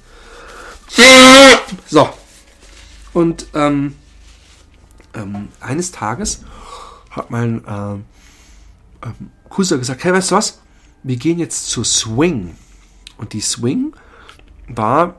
[1.85, 2.09] So.
[3.13, 3.95] Und ähm,
[5.13, 6.41] ähm, eines Tages
[7.11, 8.14] hat mein äh,
[9.05, 10.61] ähm, Cousin gesagt, hey, weißt du was?
[11.03, 12.55] Wir gehen jetzt zur Swing.
[13.17, 13.95] Und die Swing
[14.67, 15.15] war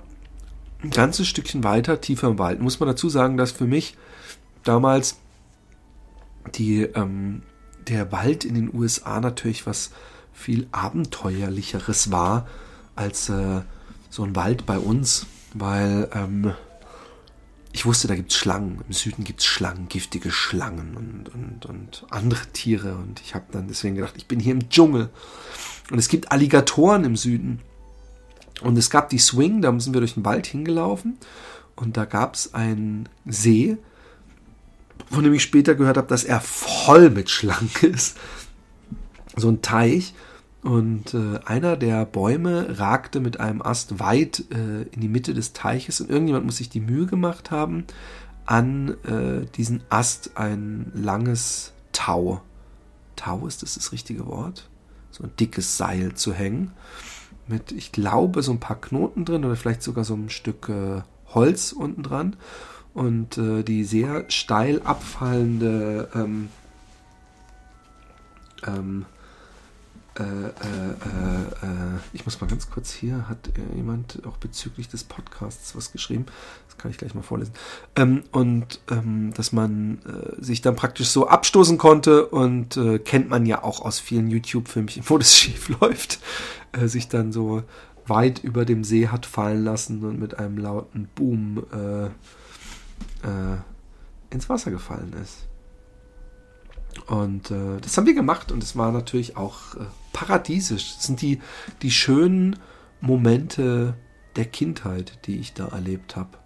[0.82, 2.61] ein ganzes Stückchen weiter, tiefer im Wald.
[2.61, 3.97] Muss man dazu sagen, dass für mich
[4.64, 5.16] damals
[6.55, 7.43] die, ähm,
[7.87, 9.91] der Wald in den USA natürlich was
[10.32, 12.47] viel abenteuerlicheres war
[12.95, 13.62] als äh,
[14.11, 16.53] so ein Wald bei uns, weil ähm,
[17.77, 18.83] ich wusste, da gibt es Schlangen.
[18.87, 22.95] Im Süden gibt es Schlangen, giftige Schlangen und, und, und andere Tiere.
[22.97, 25.11] Und ich habe dann deswegen gedacht, ich bin hier im Dschungel.
[25.91, 27.61] Und es gibt Alligatoren im Süden.
[28.62, 31.18] Und es gab die Swing, da sind wir durch den Wald hingelaufen.
[31.74, 33.77] Und da gab es einen See,
[35.11, 38.16] von dem ich später gehört habe, dass er voll mit Schlangen ist.
[39.37, 40.14] So ein Teich.
[40.67, 45.53] Und äh, einer der Bäume ragte mit einem Ast weit äh, in die Mitte des
[45.53, 47.85] Teiches und irgendjemand muss sich die Mühe gemacht haben,
[48.47, 52.43] an äh, diesen Ast ein langes Tau,
[53.14, 54.69] Tau ist das das richtige Wort,
[55.12, 56.73] so ein dickes Seil zu hängen,
[57.47, 61.03] mit, ich glaube, so ein paar Knoten drin oder vielleicht sogar so ein Stück äh,
[61.33, 62.35] Holz unten dran.
[62.93, 66.49] Und äh, die sehr steil abfallende ähm,
[68.67, 69.07] ähm,
[70.19, 75.77] äh, äh, äh, ich muss mal ganz kurz hier, hat jemand auch bezüglich des Podcasts
[75.77, 76.27] was geschrieben.
[76.69, 77.53] Das kann ich gleich mal vorlesen.
[77.97, 83.29] Ähm, und ähm, dass man äh, sich dann praktisch so abstoßen konnte und äh, kennt
[83.29, 86.21] man ja auch aus vielen YouTube-Filmchen, wo das schief läuft,
[86.73, 87.62] äh, sich dann so
[88.07, 91.64] weit über dem See hat fallen lassen und mit einem lauten Boom
[94.31, 95.47] ins Wasser gefallen ist.
[97.07, 99.85] Und äh, das haben wir gemacht und es war natürlich auch äh,
[100.17, 100.95] paradiesisch.
[100.95, 101.41] Das sind die,
[101.83, 102.59] die schönen
[103.03, 103.99] Momente
[104.35, 106.39] der Kindheit, die ich da erlebt habe.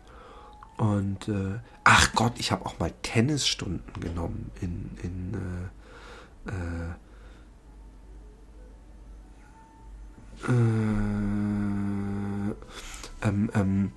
[0.77, 5.35] Und äh, ach Gott, ich habe auch mal Tennisstunden genommen in, in
[6.47, 6.51] äh,
[10.49, 10.55] äh,
[13.23, 13.93] ähm, ähm,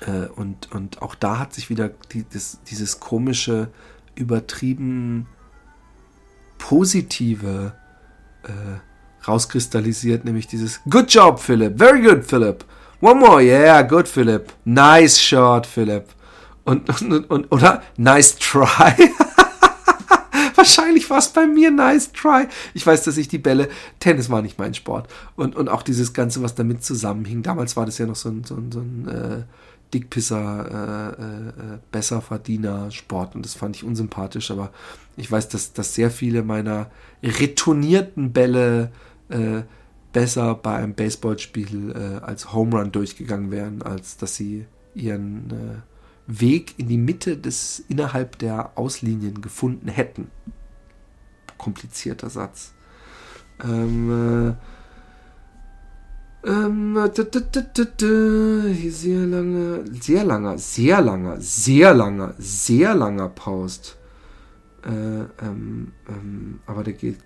[0.00, 3.70] äh, und, und auch da hat sich wieder die, das, dieses komische,
[4.16, 5.28] übertrieben
[6.58, 7.74] positive
[8.44, 11.78] äh, rauskristallisiert, nämlich dieses Good job, Philip.
[11.78, 12.64] Very good, Philip.
[13.00, 14.52] One more, yeah, good, Philip.
[14.64, 16.06] Nice shot, Philip.
[16.64, 18.94] Und, und, und oder nice try.
[20.54, 22.46] Wahrscheinlich war es bei mir nice try.
[22.72, 23.68] Ich weiß, dass ich die Bälle,
[24.00, 25.08] Tennis war nicht mein Sport.
[25.36, 27.42] Und, und auch dieses Ganze, was damit zusammenhing.
[27.42, 29.42] Damals war das ja noch so ein, so ein, so ein äh,
[29.94, 33.36] Dickpisser, äh, äh, Besserverdiener Sport.
[33.36, 34.50] Und das fand ich unsympathisch.
[34.50, 34.70] Aber
[35.16, 36.90] ich weiß, dass, dass sehr viele meiner
[37.22, 38.90] retournierten Bälle
[39.28, 39.62] äh,
[40.12, 45.82] besser bei einem Baseballspiel äh, als Home Run durchgegangen wären, als dass sie ihren äh,
[46.26, 50.30] Weg in die Mitte des innerhalb der Auslinien gefunden hätten.
[51.58, 52.72] Komplizierter Satz.
[53.62, 54.73] Ähm, äh,
[56.46, 56.98] ähm,
[58.90, 63.96] sehr lange, sehr langer, sehr langer, sehr langer, sehr langer Post.
[64.84, 64.90] Äh,
[65.42, 67.16] ähm, ähm, aber da geht,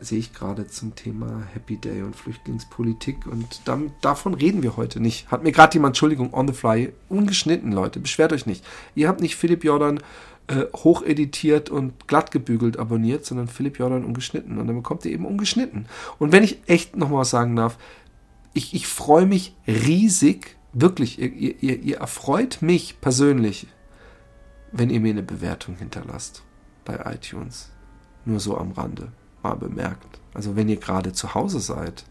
[0.00, 5.00] sehe ich gerade zum Thema Happy Day und Flüchtlingspolitik und damit, davon reden wir heute
[5.00, 5.28] nicht.
[5.28, 8.64] Hat mir gerade jemand, Entschuldigung, on the fly, ungeschnitten, Leute, beschwert euch nicht.
[8.94, 9.98] Ihr habt nicht Philipp Jordan
[10.46, 15.26] äh, hocheditiert und glatt gebügelt abonniert, sondern Philipp Jordan ungeschnitten und dann bekommt ihr eben
[15.26, 15.86] ungeschnitten.
[16.20, 17.78] Und wenn ich echt noch was sagen darf,
[18.54, 23.66] ich, ich freue mich riesig, wirklich, ihr, ihr, ihr erfreut mich persönlich
[24.72, 26.42] wenn ihr mir eine Bewertung hinterlasst
[26.84, 27.70] bei iTunes.
[28.24, 30.20] Nur so am Rande, mal bemerkt.
[30.34, 32.04] Also wenn ihr gerade zu Hause seid,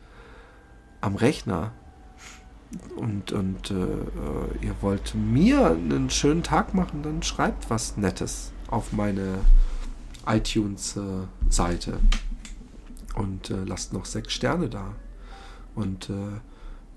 [1.02, 1.72] am Rechner
[2.96, 8.92] und, und äh, ihr wollt mir einen schönen Tag machen, dann schreibt was Nettes auf
[8.92, 9.40] meine
[10.26, 14.96] iTunes-Seite äh, und äh, lasst noch sechs Sterne da.
[15.78, 16.40] Und äh,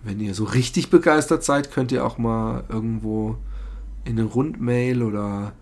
[0.02, 3.36] wenn ihr so richtig begeistert seid, könnt ihr auch mal irgendwo
[4.04, 5.52] in eine Rundmail oder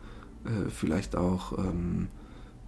[0.45, 2.07] äh, vielleicht auch ähm,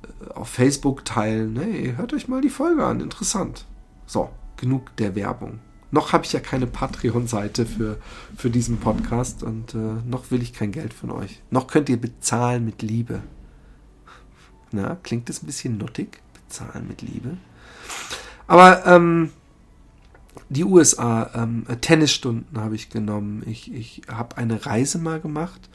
[0.03, 1.57] äh, auf Facebook teilen.
[1.57, 3.64] Hey, hört euch mal die Folge an, interessant.
[4.07, 5.61] So, genug der Werbung.
[5.92, 7.98] Noch habe ich ja keine Patreon-Seite für,
[8.36, 11.40] für diesen Podcast und äh, noch will ich kein Geld von euch.
[11.51, 13.22] Noch könnt ihr bezahlen mit Liebe.
[14.72, 16.20] Na, klingt das ein bisschen nuttig?
[16.34, 17.36] Bezahlen mit Liebe.
[18.48, 19.30] Aber ähm,
[20.49, 23.43] die USA, ähm, Tennisstunden habe ich genommen.
[23.47, 25.68] Ich, ich habe eine Reise mal gemacht.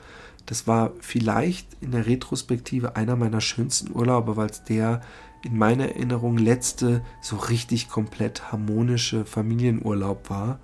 [0.46, 5.02] Das war vielleicht in der Retrospektive einer meiner schönsten Urlaube, weil es der
[5.44, 10.60] in meiner Erinnerung letzte so richtig komplett harmonische Familienurlaub war.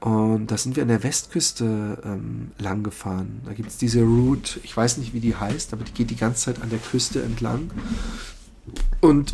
[0.00, 3.40] Und da sind wir an der Westküste ähm, lang gefahren.
[3.44, 6.16] Da gibt es diese Route, ich weiß nicht, wie die heißt, aber die geht die
[6.16, 7.70] ganze Zeit an der Küste entlang.
[9.00, 9.32] Und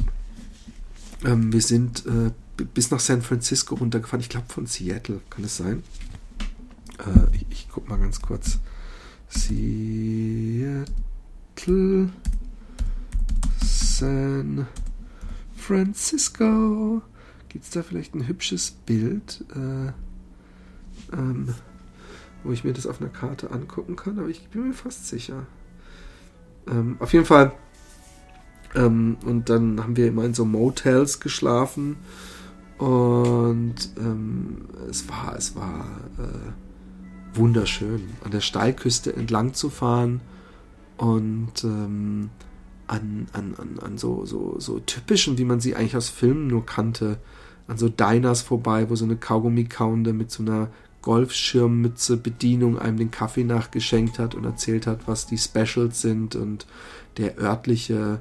[1.25, 4.21] ähm, wir sind äh, bis nach San Francisco runtergefahren.
[4.21, 5.83] Ich glaube von Seattle, kann es sein?
[6.99, 8.59] Äh, ich, ich guck mal ganz kurz.
[9.29, 10.85] Seattle,
[13.63, 14.67] San
[15.57, 17.03] Francisco.
[17.49, 19.93] Gibt es da vielleicht ein hübsches Bild, äh,
[21.17, 21.55] ähm,
[22.43, 24.19] wo ich mir das auf einer Karte angucken kann?
[24.19, 25.47] Aber ich bin mir fast sicher.
[26.67, 27.53] Ähm, auf jeden Fall.
[28.75, 31.97] Ähm, und dann haben wir immer in so Motels geschlafen.
[32.79, 35.87] Und ähm, es war, es war
[36.19, 40.21] äh, wunderschön, an der Steilküste entlang zu fahren
[40.97, 42.31] und ähm,
[42.87, 46.67] an, an, an, an so, so, so typischen, wie man sie eigentlich aus Filmen nur
[46.67, 47.19] kannte,
[47.67, 50.69] an so Diners vorbei, wo so eine Kaugummi-Kauende mit so einer
[51.03, 56.67] Golfschirmmütze Bedienung einem den Kaffee nachgeschenkt hat und erzählt hat, was die Specials sind und
[57.17, 58.21] der örtliche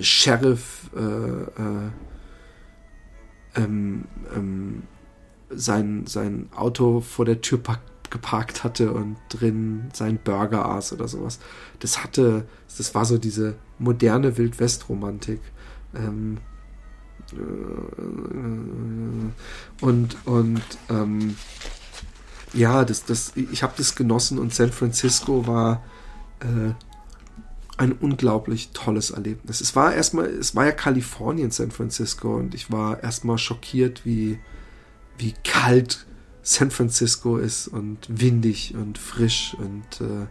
[0.00, 1.90] Sheriff äh, äh,
[3.54, 4.82] ähm, ähm,
[5.50, 7.60] sein, sein Auto vor der Tür
[8.10, 11.38] geparkt hatte und drin seinen Burger aß oder sowas.
[11.80, 12.46] Das hatte,
[12.76, 15.40] das war so diese moderne Wildwest-Romantik.
[15.94, 16.38] Ähm,
[17.32, 17.36] äh,
[19.84, 21.36] und und ähm,
[22.54, 25.82] ja, das, das, ich habe das genossen und San Francisco war
[26.40, 26.72] äh,
[27.78, 29.60] ein unglaublich tolles Erlebnis.
[29.60, 34.38] Es war erstmal, es war ja Kalifornien, San Francisco, und ich war erstmal schockiert, wie,
[35.16, 36.06] wie kalt
[36.42, 40.26] San Francisco ist und windig und frisch und äh,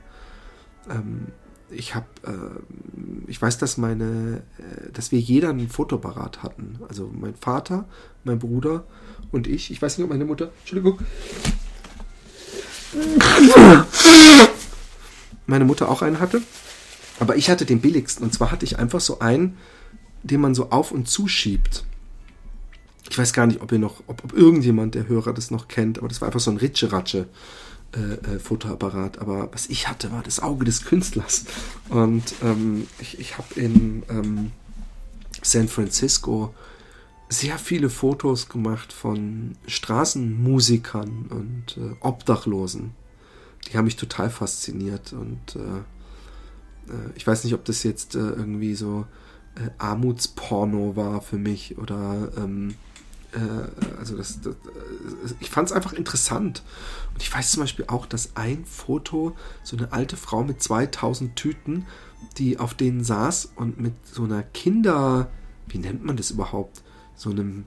[0.93, 1.27] ähm,
[1.69, 6.79] ich habe, äh, ich weiß, dass meine, äh, dass wir jeder ein Fotoapparat hatten.
[6.87, 7.85] Also mein Vater,
[8.23, 8.85] mein Bruder
[9.31, 9.71] und ich.
[9.71, 10.99] Ich weiß nicht, ob meine Mutter, Entschuldigung,
[15.45, 16.41] meine Mutter auch einen hatte.
[17.19, 18.23] Aber ich hatte den billigsten.
[18.23, 19.57] Und zwar hatte ich einfach so einen,
[20.23, 21.83] den man so auf und zuschiebt.
[23.09, 25.97] Ich weiß gar nicht, ob ihr noch, ob, ob irgendjemand der Hörer das noch kennt,
[25.97, 27.27] aber das war einfach so ein Ritsche-Ratsche.
[27.93, 31.45] Äh, äh, Fotoapparat, aber was ich hatte, war das Auge des Künstlers.
[31.87, 34.51] Und ähm, ich, ich habe in ähm,
[35.41, 36.53] San Francisco
[37.29, 42.91] sehr viele Fotos gemacht von Straßenmusikern und äh, Obdachlosen.
[43.67, 45.81] Die haben mich total fasziniert und äh,
[47.15, 49.05] ich weiß nicht, ob das jetzt äh, irgendwie so
[49.55, 52.75] äh, Armutsporno war für mich oder ähm,
[53.33, 56.63] äh, also das, das äh, ich fand es einfach interessant.
[57.13, 61.35] Und ich weiß zum Beispiel auch, dass ein Foto, so eine alte Frau mit 2000
[61.35, 61.85] Tüten,
[62.37, 65.29] die auf denen saß und mit so einer Kinder,
[65.67, 66.83] wie nennt man das überhaupt?
[67.15, 67.65] So einem,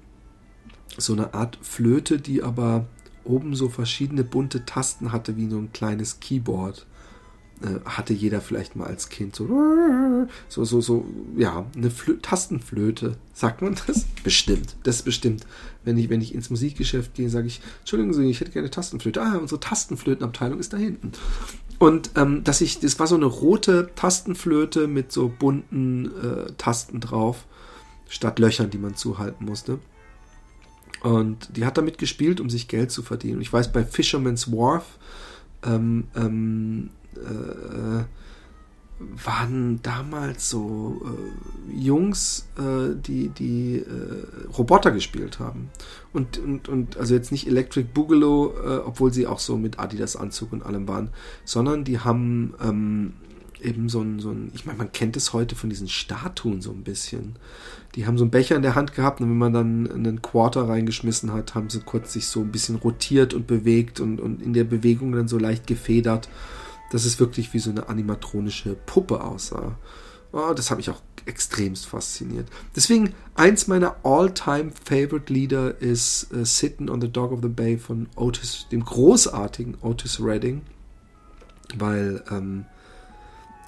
[0.96, 2.86] so eine Art Flöte, die aber
[3.24, 6.86] oben so verschiedene bunte Tasten hatte, wie so ein kleines Keyboard.
[7.62, 9.46] Äh, hatte jeder vielleicht mal als Kind so,
[10.48, 11.04] so, so, so
[11.36, 13.16] ja, eine Flö Tastenflöte.
[13.34, 14.06] Sagt man das?
[14.24, 14.76] Bestimmt.
[14.82, 15.46] Das ist bestimmt.
[15.84, 19.20] Wenn ich, wenn ich ins Musikgeschäft gehe, sage ich, Entschuldigen Sie, ich hätte gerne Tastenflöte.
[19.20, 21.12] Ah, unsere Tastenflötenabteilung ist da hinten.
[21.78, 27.00] Und ähm, dass ich, das war so eine rote Tastenflöte mit so bunten äh, Tasten
[27.00, 27.46] drauf,
[28.08, 29.78] statt Löchern, die man zuhalten musste.
[31.02, 33.36] Und die hat damit gespielt, um sich Geld zu verdienen.
[33.36, 34.98] Und ich weiß, bei Fisherman's Wharf
[35.64, 38.04] ähm, ähm, äh,
[39.00, 45.70] waren damals so äh, Jungs, äh, die, die äh, Roboter gespielt haben.
[46.12, 50.16] Und, und, und also jetzt nicht Electric Boogaloo, äh, obwohl sie auch so mit Adidas
[50.16, 51.10] Anzug und allem waren,
[51.44, 53.14] sondern die haben ähm,
[53.62, 56.70] eben so ein, so ein, ich meine, man kennt es heute von diesen Statuen so
[56.70, 57.36] ein bisschen.
[57.94, 60.68] Die haben so einen Becher in der Hand gehabt und wenn man dann einen Quarter
[60.68, 64.52] reingeschmissen hat, haben sie kurz sich so ein bisschen rotiert und bewegt und, und in
[64.52, 66.28] der Bewegung dann so leicht gefedert,
[66.90, 69.78] dass es wirklich wie so eine animatronische Puppe aussah.
[70.32, 72.48] Oh, das hat mich auch extremst fasziniert.
[72.76, 77.78] Deswegen, eins meiner all-time favorite Lieder ist uh, Sitting on the Dog of the Bay
[77.78, 80.62] von Otis, dem großartigen Otis Redding,
[81.76, 82.64] weil ähm,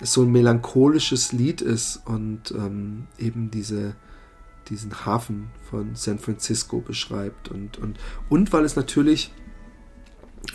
[0.00, 3.94] es so ein melancholisches Lied ist und ähm, eben diese,
[4.68, 7.98] diesen Hafen von San Francisco beschreibt und, und,
[8.28, 9.32] und weil es natürlich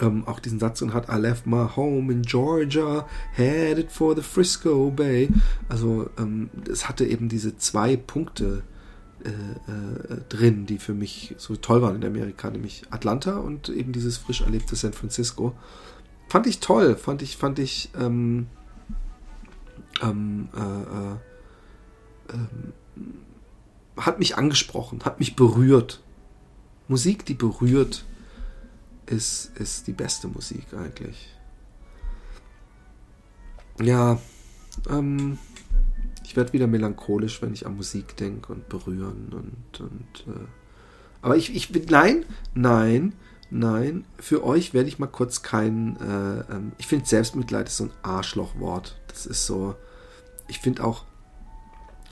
[0.01, 4.21] ähm, auch diesen Satz und hat I left my home in Georgia, headed for the
[4.21, 5.29] Frisco Bay.
[5.69, 8.63] Also ähm, es hatte eben diese zwei Punkte
[9.23, 13.91] äh, äh, drin, die für mich so toll waren in Amerika, nämlich Atlanta und eben
[13.91, 15.53] dieses frisch erlebte San Francisco.
[16.29, 18.47] Fand ich toll, fand ich, fand ich ähm,
[20.01, 21.15] ähm, äh, äh
[22.33, 22.73] ähm,
[23.97, 26.01] hat mich angesprochen, hat mich berührt.
[26.87, 28.05] Musik, die berührt,
[29.07, 31.33] ist, ist die beste Musik eigentlich.
[33.81, 34.19] Ja,
[34.89, 35.37] ähm,
[36.23, 40.47] ich werde wieder melancholisch, wenn ich an Musik denke und berühren und, und äh,
[41.21, 43.13] aber ich, ich bin, nein, nein,
[43.49, 47.85] nein, für euch werde ich mal kurz kein, äh, ähm, ich finde Selbstmitleid ist so
[47.85, 48.99] ein Arschlochwort.
[49.07, 49.75] Das ist so,
[50.47, 51.05] ich finde auch,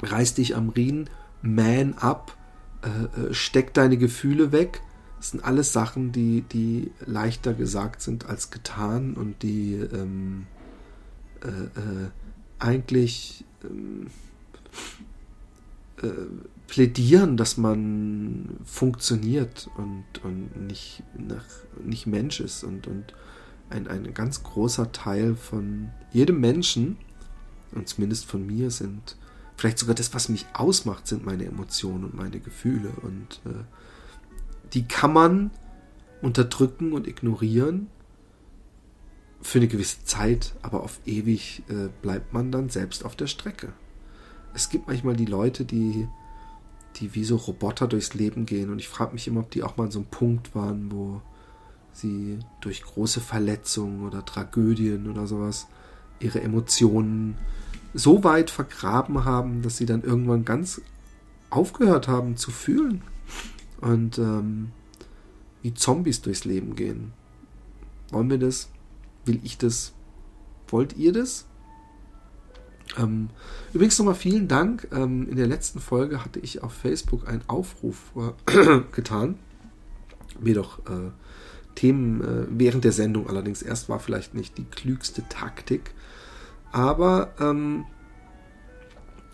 [0.01, 1.09] reiß dich am Riemen,
[1.41, 2.35] man up,
[2.83, 4.81] äh, äh, steck deine Gefühle weg.
[5.17, 10.45] Das sind alles Sachen, die, die leichter gesagt sind als getan und die ähm,
[11.41, 12.09] äh, äh,
[12.59, 14.07] eigentlich ähm,
[16.01, 16.09] äh,
[16.67, 21.45] plädieren, dass man funktioniert und, und nicht, nach,
[21.83, 22.63] nicht Mensch ist.
[22.63, 23.13] Und, und
[23.69, 26.97] ein, ein ganz großer Teil von jedem Menschen,
[27.71, 29.17] und zumindest von mir, sind
[29.57, 32.89] vielleicht sogar das, was mich ausmacht, sind meine Emotionen und meine Gefühle.
[33.01, 33.63] Und äh,
[34.73, 35.51] die kann man
[36.21, 37.87] unterdrücken und ignorieren
[39.41, 43.73] für eine gewisse Zeit, aber auf ewig äh, bleibt man dann selbst auf der Strecke.
[44.53, 46.07] Es gibt manchmal die Leute, die,
[46.95, 49.77] die wie so Roboter durchs Leben gehen und ich frage mich immer, ob die auch
[49.77, 51.21] mal an so einem Punkt waren, wo
[51.91, 55.67] sie durch große Verletzungen oder Tragödien oder sowas
[56.19, 57.37] ihre Emotionen
[57.93, 60.81] so weit vergraben haben, dass sie dann irgendwann ganz
[61.49, 63.01] aufgehört haben zu fühlen
[63.81, 64.71] und ähm,
[65.61, 67.13] wie Zombies durchs Leben gehen.
[68.11, 68.69] Wollen wir das?
[69.25, 69.93] Will ich das?
[70.67, 71.45] Wollt ihr das?
[72.97, 73.29] Ähm,
[73.73, 74.87] übrigens nochmal vielen Dank.
[74.91, 79.39] Ähm, in der letzten Folge hatte ich auf Facebook einen Aufruf äh, getan.
[80.39, 81.11] Mir doch äh,
[81.75, 85.93] Themen äh, während der Sendung allerdings erst war vielleicht nicht die klügste Taktik,
[86.71, 87.85] aber ähm,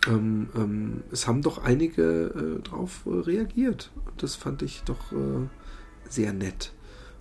[0.06, 3.90] ähm, ähm, es haben doch einige äh, darauf äh, reagiert.
[4.06, 5.48] Und das fand ich doch äh,
[6.08, 6.72] sehr nett.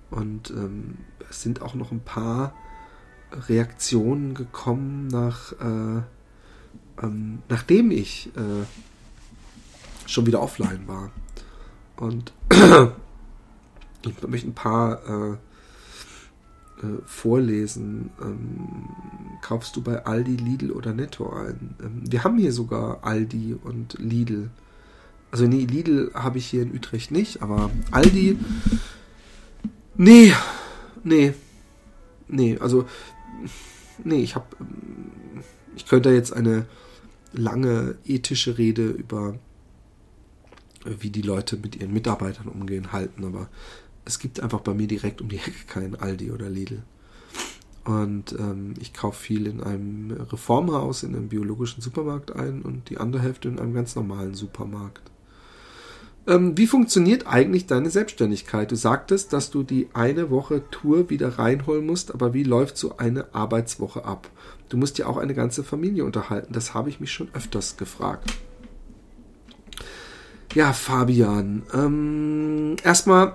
[0.10, 0.98] Und ähm,
[1.30, 2.54] es sind auch noch ein paar
[3.32, 6.02] Reaktionen gekommen nach äh,
[7.02, 8.66] ähm, nachdem ich äh,
[10.06, 11.12] schon wieder offline war.
[11.98, 12.34] Und
[14.06, 15.38] ich möchte ein paar
[16.82, 18.12] äh, vorlesen.
[18.22, 18.90] Ähm,
[19.42, 21.76] kaufst du bei Aldi, Lidl oder Netto ein?
[21.84, 24.50] Ähm, wir haben hier sogar Aldi und Lidl.
[25.32, 28.38] Also nee, Lidl habe ich hier in Utrecht nicht, aber Aldi.
[29.96, 30.34] Nee,
[31.04, 31.34] nee,
[32.28, 32.86] nee, also
[34.04, 34.48] nee, ich habe,
[35.76, 36.66] ich könnte jetzt eine
[37.34, 39.36] lange ethische Rede über
[40.86, 43.50] wie die Leute mit ihren Mitarbeitern umgehen halten, aber
[44.06, 46.84] es gibt einfach bei mir direkt um die Ecke keinen Aldi oder Lidl.
[47.84, 52.98] Und ähm, ich kaufe viel in einem Reformhaus, in einem biologischen Supermarkt ein und die
[52.98, 55.02] andere Hälfte in einem ganz normalen Supermarkt.
[56.28, 58.70] Ähm, wie funktioniert eigentlich deine Selbstständigkeit?
[58.70, 62.98] Du sagtest, dass du die eine Woche Tour wieder reinholen musst, aber wie läuft so
[62.98, 64.30] eine Arbeitswoche ab?
[64.70, 66.54] Du musst ja auch eine ganze Familie unterhalten.
[66.54, 68.32] Das habe ich mich schon öfters gefragt.
[70.54, 71.64] Ja, Fabian.
[71.74, 73.34] Ähm, erstmal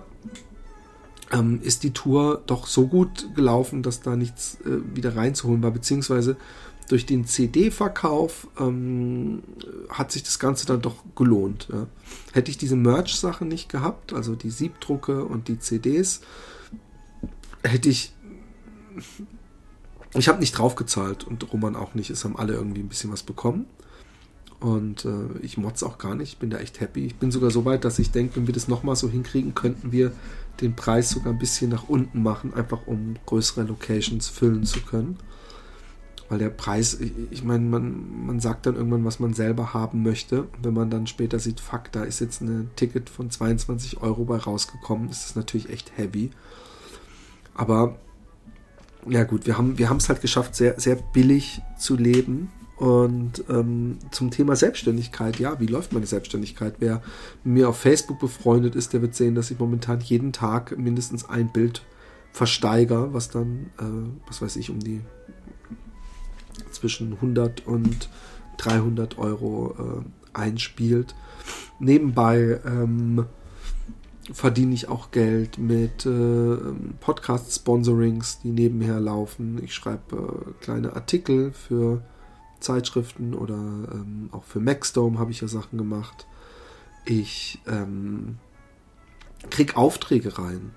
[1.32, 5.70] ähm, ist die Tour doch so gut gelaufen, dass da nichts äh, wieder reinzuholen war,
[5.70, 6.36] beziehungsweise
[6.88, 9.42] durch den CD-Verkauf ähm,
[9.88, 11.68] hat sich das Ganze dann doch gelohnt.
[11.72, 11.86] Ja.
[12.32, 16.20] Hätte ich diese Merch-Sachen nicht gehabt, also die Siebdrucke und die CDs,
[17.64, 18.12] hätte ich.
[20.14, 22.08] Ich habe nicht draufgezahlt und Roman auch nicht.
[22.08, 23.66] Es haben alle irgendwie ein bisschen was bekommen.
[24.60, 26.32] Und äh, ich motz auch gar nicht.
[26.32, 27.04] Ich bin da echt happy.
[27.04, 29.92] Ich bin sogar so weit, dass ich denke, wenn wir das nochmal so hinkriegen, könnten
[29.92, 30.12] wir
[30.60, 35.18] den Preis sogar ein bisschen nach unten machen, einfach um größere Locations füllen zu können.
[36.28, 40.02] Weil der Preis, ich, ich meine, man, man sagt dann irgendwann, was man selber haben
[40.02, 40.42] möchte.
[40.42, 44.24] Und wenn man dann später sieht, fuck, da ist jetzt ein Ticket von 22 Euro
[44.24, 46.30] bei rausgekommen, ist das natürlich echt heavy.
[47.54, 47.98] Aber
[49.08, 52.50] ja gut, wir haben wir es halt geschafft, sehr, sehr billig zu leben.
[52.76, 56.74] Und ähm, zum Thema Selbstständigkeit, ja, wie läuft meine Selbstständigkeit?
[56.78, 57.02] Wer
[57.42, 61.50] mir auf Facebook befreundet ist, der wird sehen, dass ich momentan jeden Tag mindestens ein
[61.50, 61.82] Bild
[62.32, 65.00] versteiger, was dann, äh, was weiß ich, um die
[66.70, 68.10] zwischen 100 und
[68.58, 71.14] 300 Euro äh, einspielt.
[71.78, 73.24] Nebenbei ähm,
[74.32, 76.56] verdiene ich auch Geld mit äh,
[77.00, 79.62] Podcast-Sponsorings, die nebenher laufen.
[79.62, 82.02] Ich schreibe äh, kleine Artikel für
[82.60, 86.26] Zeitschriften oder ähm, auch für Maxdome habe ich ja Sachen gemacht.
[87.04, 88.38] Ich ähm,
[89.50, 90.72] krieg Aufträge rein.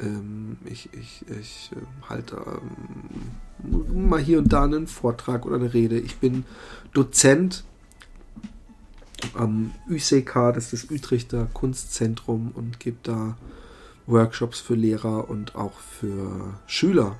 [0.00, 2.36] Ähm, ich ich, ich äh, halte
[3.62, 5.98] ähm, mal hier und da einen Vortrag oder eine Rede.
[5.98, 6.44] Ich bin
[6.92, 7.64] Dozent
[9.34, 13.36] am UCK, das ist das Utrechter Kunstzentrum und gebe da
[14.06, 17.16] Workshops für Lehrer und auch für Schüler.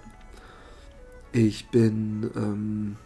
[1.33, 2.97] Ich bin ähm,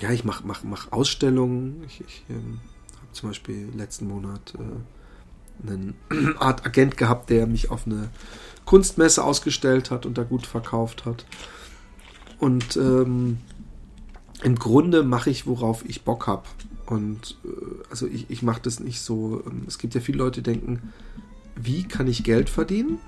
[0.00, 1.82] ja, ich mache mach, mach Ausstellungen.
[1.86, 2.60] Ich, ich ähm,
[2.96, 5.94] habe zum Beispiel letzten Monat äh, einen
[6.38, 8.10] Art Agent gehabt, der mich auf eine
[8.64, 11.24] Kunstmesse ausgestellt hat und da gut verkauft hat.
[12.38, 13.38] Und ähm,
[14.42, 16.44] im Grunde mache ich, worauf ich Bock habe.
[16.86, 17.48] Und äh,
[17.90, 19.42] also ich, ich mache das nicht so.
[19.46, 20.92] Ähm, es gibt ja viele Leute, die denken,
[21.56, 22.98] wie kann ich Geld verdienen?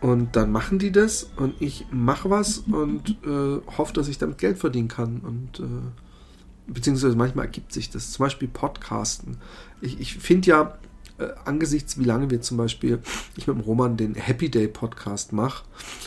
[0.00, 4.38] Und dann machen die das und ich mache was und äh, hoffe, dass ich damit
[4.38, 5.18] Geld verdienen kann.
[5.20, 8.12] Und äh, beziehungsweise manchmal ergibt sich das.
[8.12, 9.38] Zum Beispiel Podcasten.
[9.80, 10.78] Ich, ich finde ja,
[11.18, 13.00] äh, angesichts wie lange wir zum Beispiel,
[13.36, 15.64] ich mit dem Roman den Happy Day Podcast mache,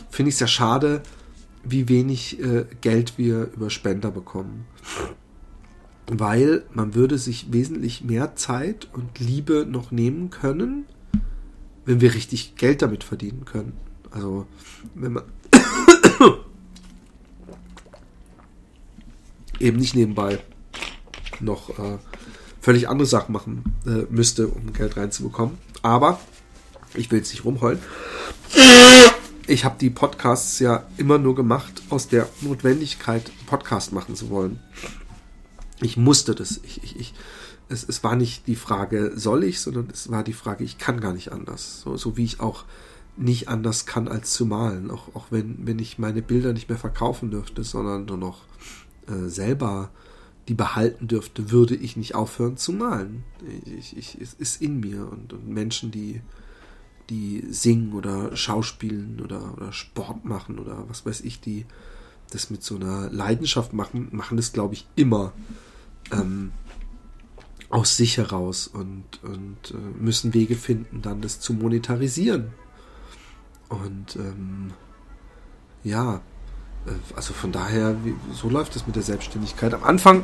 [0.10, 1.04] finde ich es ja schade,
[1.64, 4.66] wie wenig äh, Geld wir über Spender bekommen.
[6.08, 10.86] Weil man würde sich wesentlich mehr Zeit und Liebe noch nehmen können,
[11.92, 13.74] wenn wir richtig Geld damit verdienen können.
[14.12, 14.48] Also,
[14.96, 15.24] wenn man
[19.60, 20.40] eben nicht nebenbei
[21.42, 21.98] noch äh,
[22.62, 25.58] völlig andere Sachen machen äh, müsste, um Geld reinzubekommen.
[25.82, 26.22] Aber
[26.94, 27.80] ich will jetzt nicht rumheulen.
[29.48, 34.62] Ich habe die Podcasts ja immer nur gemacht aus der Notwendigkeit, Podcast machen zu wollen.
[35.82, 36.62] Ich musste das.
[36.64, 37.14] Ich, ich, ich,
[37.72, 41.00] es, es war nicht die Frage, soll ich, sondern es war die Frage, ich kann
[41.00, 41.82] gar nicht anders.
[41.82, 42.66] So, so wie ich auch
[43.18, 44.92] nicht anders kann als zu malen.
[44.92, 48.46] Auch, auch wenn, wenn ich meine Bilder nicht mehr verkaufen dürfte, sondern nur noch
[49.08, 49.90] äh, selber
[50.48, 53.24] die behalten dürfte, würde ich nicht aufhören zu malen.
[53.66, 56.22] Ich, ich, es ist in mir und, und Menschen, die,
[57.10, 61.66] die singen oder schauspielen oder, oder Sport machen oder was weiß ich, die
[62.32, 65.32] das mit so einer Leidenschaft machen, machen das, glaube ich, immer.
[66.12, 66.52] Ähm,
[67.72, 72.52] aus sich heraus und, und äh, müssen Wege finden, dann das zu monetarisieren.
[73.70, 74.72] Und ähm,
[75.84, 76.22] ja,
[76.86, 79.74] äh, also von daher, wie, so läuft es mit der Selbstständigkeit.
[79.74, 80.24] Am Anfang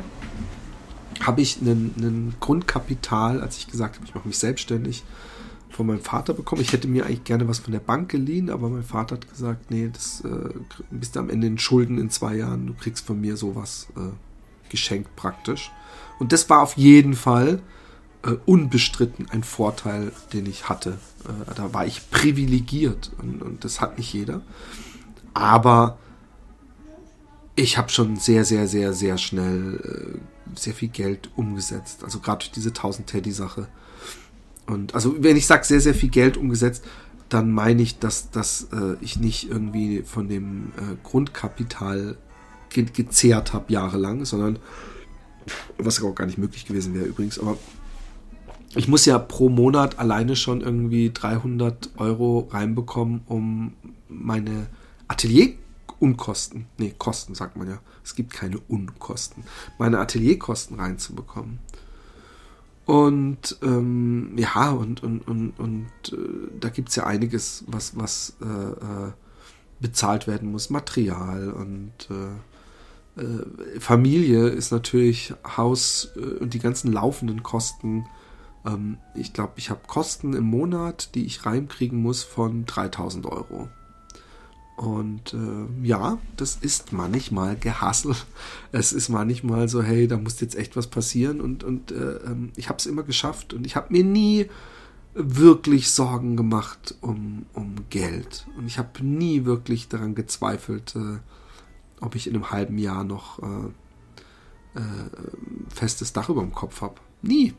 [1.20, 5.02] habe ich ein Grundkapital, als ich gesagt habe, ich mache mich selbstständig,
[5.70, 6.62] von meinem Vater bekommen.
[6.62, 9.70] Ich hätte mir eigentlich gerne was von der Bank geliehen, aber mein Vater hat gesagt,
[9.70, 10.50] nee, das äh,
[10.90, 14.10] bist du am Ende in Schulden in zwei Jahren, du kriegst von mir sowas äh,
[14.70, 15.70] geschenkt praktisch.
[16.18, 17.60] Und das war auf jeden Fall
[18.22, 20.98] äh, unbestritten ein Vorteil, den ich hatte.
[21.24, 24.42] Äh, da war ich privilegiert und, und, das hat nicht jeder.
[25.34, 25.98] Aber
[27.54, 32.04] ich habe schon sehr, sehr, sehr, sehr schnell äh, sehr viel Geld umgesetzt.
[32.04, 33.68] Also gerade durch diese 1000 Teddy-Sache.
[34.66, 36.84] Und also wenn ich sage sehr, sehr viel Geld umgesetzt,
[37.28, 42.16] dann meine ich, dass, dass äh, ich nicht irgendwie von dem äh, Grundkapital
[42.70, 44.58] ge gezehrt habe jahrelang, sondern
[45.78, 47.56] was auch gar nicht möglich gewesen wäre übrigens, aber
[48.74, 53.72] ich muss ja pro Monat alleine schon irgendwie 300 Euro reinbekommen, um
[54.08, 54.66] meine
[55.08, 59.44] Atelierunkosten, nee, Kosten sagt man ja, es gibt keine Unkosten,
[59.78, 61.58] meine Atelierkosten reinzubekommen.
[62.84, 68.36] Und ähm, ja, und, und, und, und äh, da gibt es ja einiges, was, was
[68.40, 69.12] äh, äh,
[69.80, 72.47] bezahlt werden muss, Material und äh,
[73.18, 78.06] äh, Familie ist natürlich Haus äh, und die ganzen laufenden Kosten
[78.66, 83.68] ähm, ich glaube, ich habe Kosten im Monat, die ich reinkriegen muss von 3000 Euro.
[84.76, 88.14] Und äh, ja, das ist manchmal Gehassel.
[88.70, 91.40] Es ist manchmal so, hey, da muss jetzt echt was passieren.
[91.40, 93.54] Und, und äh, ähm, ich habe es immer geschafft.
[93.54, 94.46] Und ich habe mir nie
[95.14, 98.46] wirklich Sorgen gemacht um, um Geld.
[98.56, 101.18] Und ich habe nie wirklich daran gezweifelt, äh,
[102.00, 104.80] ob ich in einem halben Jahr noch äh, äh,
[105.74, 106.96] festes Dach über dem Kopf habe.
[107.22, 107.54] Nie.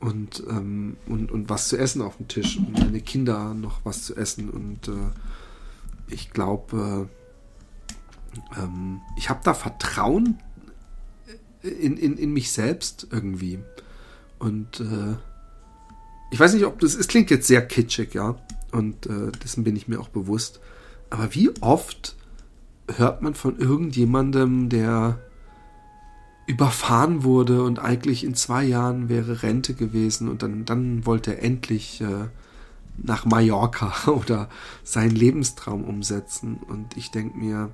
[0.00, 4.04] Und, ähm, und, und was zu essen auf dem Tisch und meine Kinder noch was
[4.04, 4.48] zu essen.
[4.48, 5.10] Und äh,
[6.08, 7.08] ich glaube,
[8.56, 10.38] äh, ähm, ich habe da Vertrauen
[11.62, 13.58] in, in, in mich selbst irgendwie.
[14.38, 15.16] Und äh,
[16.30, 18.36] ich weiß nicht, ob das, es klingt jetzt sehr kitschig, ja.
[18.70, 20.60] Und äh, dessen bin ich mir auch bewusst.
[21.10, 22.16] Aber wie oft
[22.96, 25.18] hört man von irgendjemandem, der
[26.46, 31.42] überfahren wurde und eigentlich in zwei Jahren wäre Rente gewesen und dann, dann wollte er
[31.42, 32.28] endlich äh,
[32.96, 34.48] nach Mallorca oder
[34.82, 36.56] seinen Lebenstraum umsetzen.
[36.56, 37.70] Und ich denke mir,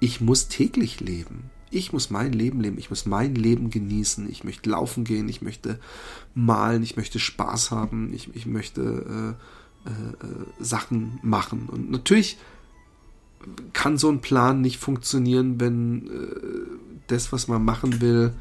[0.00, 1.50] ich muss täglich leben.
[1.70, 5.42] Ich muss mein Leben leben, ich muss mein Leben genießen, ich möchte laufen gehen, ich
[5.42, 5.78] möchte
[6.34, 9.36] malen, ich möchte Spaß haben, ich, ich möchte
[9.84, 11.68] äh, äh, Sachen machen.
[11.68, 12.38] Und natürlich
[13.72, 18.32] kann so ein Plan nicht funktionieren, wenn äh, das, was man machen will,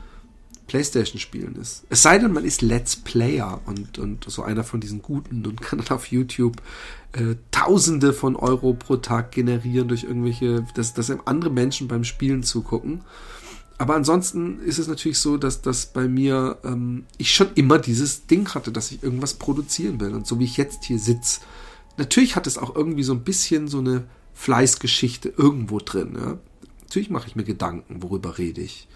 [0.67, 1.85] Playstation spielen ist.
[1.89, 5.61] Es sei denn, man ist Let's Player und, und so einer von diesen Guten und
[5.61, 6.61] kann dann auf YouTube
[7.13, 12.43] äh, Tausende von Euro pro Tag generieren durch irgendwelche, dass, dass andere Menschen beim Spielen
[12.43, 13.01] zugucken.
[13.77, 18.25] Aber ansonsten ist es natürlich so, dass dass bei mir ähm, ich schon immer dieses
[18.25, 20.13] Ding hatte, dass ich irgendwas produzieren will.
[20.13, 21.41] Und so wie ich jetzt hier sitze,
[21.95, 24.03] natürlich hat es auch irgendwie so ein bisschen so eine
[24.37, 26.15] Fleißgeschichte irgendwo drin.
[26.15, 26.37] Ja?
[26.83, 28.87] Natürlich mache ich mir Gedanken, worüber rede ich.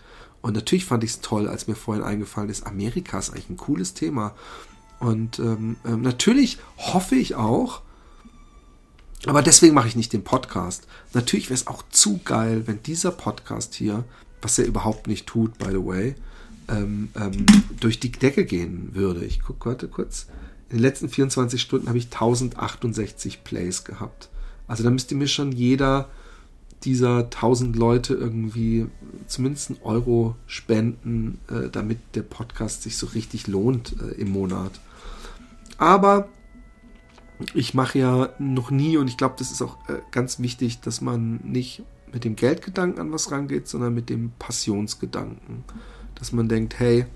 [0.42, 3.58] Und natürlich fand ich es toll, als mir vorhin eingefallen ist, Amerika ist eigentlich ein
[3.58, 4.34] cooles Thema.
[5.00, 7.82] Und ähm, ähm, natürlich hoffe ich auch,
[9.26, 10.88] aber deswegen mache ich nicht den Podcast.
[11.14, 14.04] Natürlich wäre es auch zu geil, wenn dieser Podcast hier,
[14.42, 16.16] was er überhaupt nicht tut, by the way,
[16.70, 17.46] ähm, ähm,
[17.80, 19.26] durch die Decke gehen würde.
[19.26, 20.28] Ich gucke heute kurz.
[20.70, 24.30] In den letzten 24 Stunden habe ich 1068 Plays gehabt.
[24.72, 26.07] Also da müsste mir schon jeder
[26.86, 28.88] dieser 1000 Leute irgendwie
[29.28, 34.80] zumindest einen Euro spenden, äh, damit der Podcast sich so richtig lohnt äh, im Monat.
[35.78, 36.30] Aber
[37.53, 41.01] ich mache ja noch nie und ich glaube, das ist auch äh, ganz wichtig, dass
[41.01, 45.65] man nicht mit dem Geldgedanken an was rangeht, sondern mit dem Passionsgedanken.
[46.15, 47.07] Dass man denkt, hey,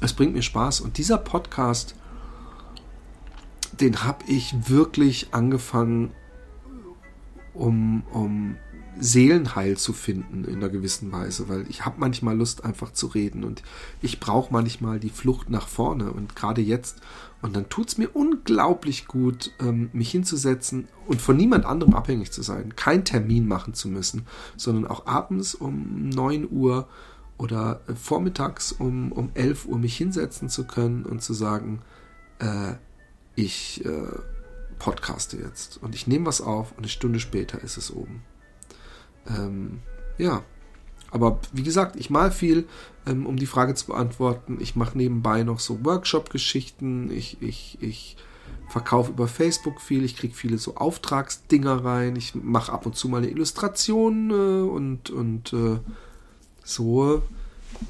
[0.00, 0.80] es bringt mir Spaß.
[0.80, 1.94] Und dieser Podcast,
[3.80, 6.12] den habe ich wirklich angefangen
[7.54, 8.56] um, um
[8.98, 13.44] Seelenheil zu finden in einer gewissen Weise, weil ich habe manchmal Lust einfach zu reden
[13.44, 13.62] und
[14.00, 17.00] ich brauche manchmal die Flucht nach vorne und gerade jetzt.
[17.42, 22.32] Und dann tut es mir unglaublich gut, ähm, mich hinzusetzen und von niemand anderem abhängig
[22.32, 26.88] zu sein, keinen Termin machen zu müssen, sondern auch abends um 9 Uhr
[27.36, 31.82] oder äh, vormittags um, um 11 Uhr mich hinsetzen zu können und zu sagen,
[32.38, 32.74] äh,
[33.36, 34.18] ich äh,
[34.78, 38.22] podcaste jetzt und ich nehme was auf und eine Stunde später ist es oben.
[39.28, 39.80] Ähm,
[40.18, 40.42] ja,
[41.10, 42.66] aber wie gesagt, ich mal viel,
[43.06, 44.58] ähm, um die Frage zu beantworten.
[44.60, 47.10] Ich mache nebenbei noch so Workshop-Geschichten.
[47.10, 48.16] Ich, ich, ich
[48.68, 50.04] verkaufe über Facebook viel.
[50.04, 52.16] Ich kriege viele so Auftragsdinger rein.
[52.16, 55.78] Ich mache ab und zu mal eine Illustration äh, und, und äh,
[56.64, 57.22] so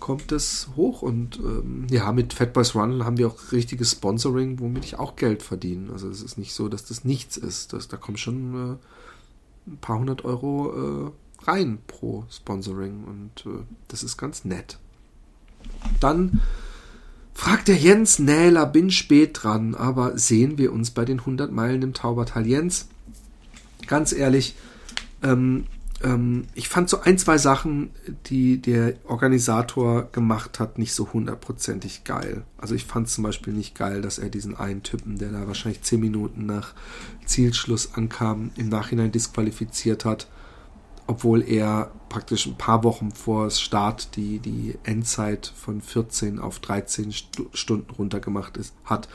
[0.01, 1.03] kommt es hoch.
[1.03, 5.17] Und ähm, ja, mit Fat Boys Run haben wir auch richtiges Sponsoring, womit ich auch
[5.17, 5.93] Geld verdiene.
[5.93, 7.73] Also es ist nicht so, dass das nichts ist.
[7.73, 13.65] Das, da kommen schon äh, ein paar hundert Euro äh, rein pro Sponsoring und äh,
[13.89, 14.79] das ist ganz nett.
[16.01, 16.41] Dann
[17.35, 21.83] fragt der Jens Nähler, bin spät dran, aber sehen wir uns bei den 100 Meilen
[21.83, 22.47] im Taubertal.
[22.47, 22.89] Jens,
[23.87, 24.55] ganz ehrlich,
[25.23, 25.67] ähm,
[26.07, 27.91] ähm, ich fand so ein, zwei Sachen,
[28.27, 32.45] die der Organisator gemacht hat, nicht so hundertprozentig geil.
[32.59, 35.83] Also ich fand zum Beispiel nicht geil, dass er diesen einen Typen, der da wahrscheinlich
[35.83, 36.75] zehn Minuten nach
[37.25, 40.29] Zielschluss ankam, im Nachhinein disqualifiziert hat,
[41.09, 47.13] obwohl er praktisch ein paar Wochen vor Start die, die Endzeit von 14 auf 13
[47.53, 49.09] Stunden runtergemacht ist, hat.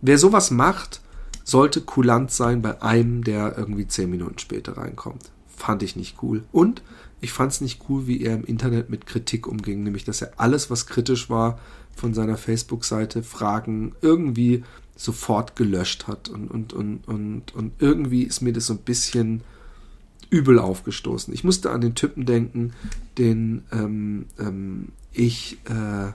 [0.00, 1.02] Wer sowas macht,
[1.44, 6.44] sollte kulant sein bei einem, der irgendwie zehn Minuten später reinkommt fand ich nicht cool.
[6.52, 6.82] Und
[7.20, 10.32] ich fand es nicht cool, wie er im Internet mit Kritik umging, nämlich dass er
[10.36, 11.58] alles, was kritisch war
[11.94, 14.64] von seiner Facebook-Seite, Fragen irgendwie
[14.96, 16.28] sofort gelöscht hat.
[16.28, 19.42] Und, und, und, und, und irgendwie ist mir das so ein bisschen
[20.30, 21.32] übel aufgestoßen.
[21.34, 22.72] Ich musste an den Typen denken,
[23.16, 26.12] den ähm, ähm, ich äh,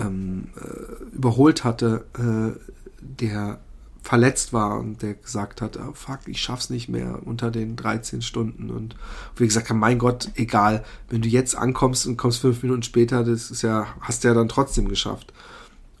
[0.00, 2.58] ähm, äh, überholt hatte, äh,
[3.00, 3.60] der
[4.02, 8.22] verletzt war und der gesagt hat, oh, fuck, ich schaff's nicht mehr unter den 13
[8.22, 8.96] Stunden und
[9.36, 13.50] wie gesagt, mein Gott, egal, wenn du jetzt ankommst und kommst fünf Minuten später, das
[13.50, 15.32] ist ja, hast du ja dann trotzdem geschafft.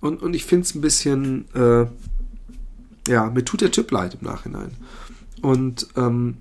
[0.00, 1.86] Und, und ich finde es ein bisschen, äh,
[3.10, 4.70] ja, mir tut der Typ leid im Nachhinein.
[5.42, 6.38] Und ähm,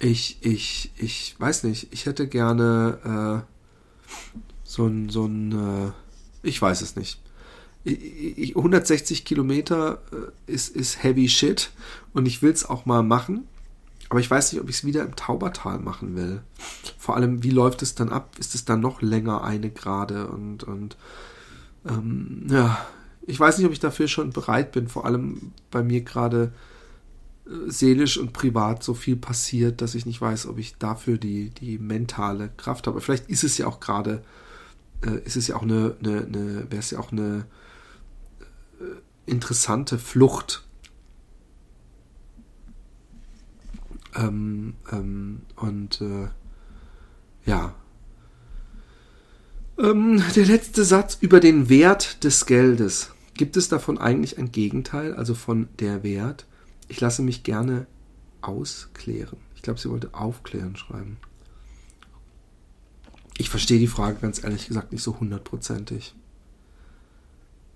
[0.00, 3.52] ich, ich, ich weiß nicht, ich hätte gerne äh,
[4.64, 5.92] so ein, so ein, äh,
[6.42, 7.21] ich weiß es nicht.
[7.84, 11.70] 160 Kilometer äh, ist, ist heavy shit
[12.12, 13.46] und ich will es auch mal machen.
[14.08, 16.42] Aber ich weiß nicht, ob ich es wieder im Taubertal machen will.
[16.98, 18.36] Vor allem, wie läuft es dann ab?
[18.38, 20.28] Ist es dann noch länger eine Gerade?
[20.28, 20.98] Und, und
[21.88, 22.86] ähm, ja,
[23.26, 24.88] ich weiß nicht, ob ich dafür schon bereit bin.
[24.88, 26.52] Vor allem bei mir gerade
[27.46, 31.48] äh, seelisch und privat so viel passiert, dass ich nicht weiß, ob ich dafür die,
[31.48, 33.00] die mentale Kraft habe.
[33.00, 34.22] Vielleicht ist es ja auch gerade,
[35.06, 37.46] äh, ist es ja auch eine, eine, eine wäre es ja auch eine
[39.26, 40.64] interessante Flucht
[44.14, 46.28] Ähm, ähm, und äh,
[47.46, 47.74] ja.
[49.78, 53.10] Ähm, der letzte Satz über den Wert des Geldes.
[53.34, 56.46] Gibt es davon eigentlich ein Gegenteil, also von der Wert?
[56.88, 57.86] Ich lasse mich gerne
[58.42, 59.38] ausklären.
[59.54, 61.16] Ich glaube, sie wollte aufklären schreiben.
[63.38, 66.14] Ich verstehe die Frage ganz ehrlich gesagt nicht so hundertprozentig.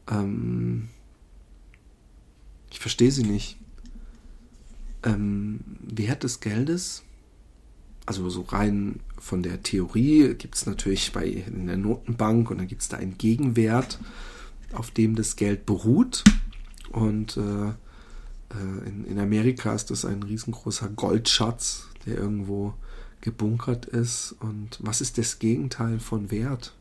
[0.09, 0.91] Ähm,
[2.77, 3.57] ich verstehe sie nicht
[5.03, 7.05] ähm, Wert des Geldes,
[8.05, 12.69] also so rein von der Theorie gibt es natürlich bei in der Notenbank und dann
[12.69, 13.99] gibt es da einen Gegenwert,
[14.75, 16.23] auf dem das Geld beruht.
[16.91, 17.75] Und äh, äh,
[18.87, 22.75] in, in Amerika ist das ein riesengroßer Goldschatz, der irgendwo
[23.23, 24.37] gebunkert ist.
[24.39, 26.75] Und was ist das Gegenteil von Wert?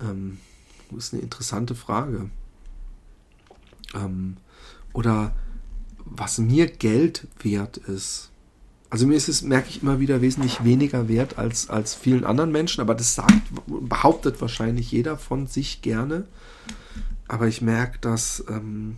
[0.00, 0.38] Ähm,
[0.90, 2.30] das ist eine interessante Frage.
[3.94, 4.38] Ähm,
[4.96, 5.34] oder
[6.06, 8.30] was mir Geld wert ist.
[8.88, 12.50] Also mir ist es, merke ich immer wieder, wesentlich weniger wert als, als vielen anderen
[12.50, 16.24] Menschen, aber das sagt, behauptet wahrscheinlich jeder von sich gerne.
[17.28, 18.96] Aber ich merke, dass ähm,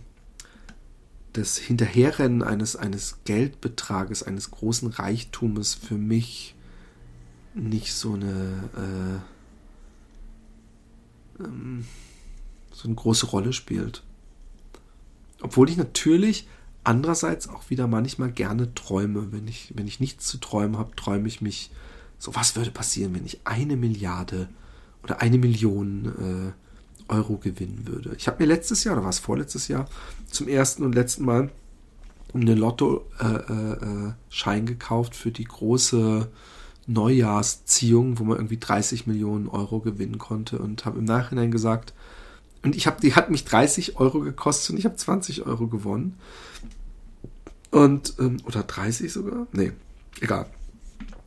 [1.33, 6.55] das Hinterherrennen eines, eines Geldbetrages, eines großen Reichtumes für mich
[7.55, 9.19] nicht so eine
[11.39, 11.85] äh, ähm,
[12.71, 14.03] so eine große Rolle spielt.
[15.41, 16.47] Obwohl ich natürlich
[16.83, 19.31] andererseits auch wieder manchmal gerne träume.
[19.31, 21.71] Wenn ich, wenn ich nichts zu träumen habe, träume ich mich,
[22.17, 24.49] so was würde passieren, wenn ich eine Milliarde
[25.03, 26.53] oder eine Million
[27.07, 28.15] äh, Euro gewinnen würde.
[28.17, 29.87] Ich habe mir letztes Jahr, oder war es vorletztes Jahr,
[30.29, 31.49] zum ersten und letzten Mal
[32.33, 34.13] einen Lotto-Schein
[34.57, 36.27] äh, äh, gekauft für die große
[36.85, 41.93] Neujahrsziehung, wo man irgendwie 30 Millionen Euro gewinnen konnte und habe im Nachhinein gesagt,
[42.63, 46.17] und ich habe, die hat mich 30 Euro gekostet und ich habe 20 Euro gewonnen.
[47.71, 49.47] Und, ähm, oder 30 sogar?
[49.51, 49.71] Nee,
[50.19, 50.47] egal.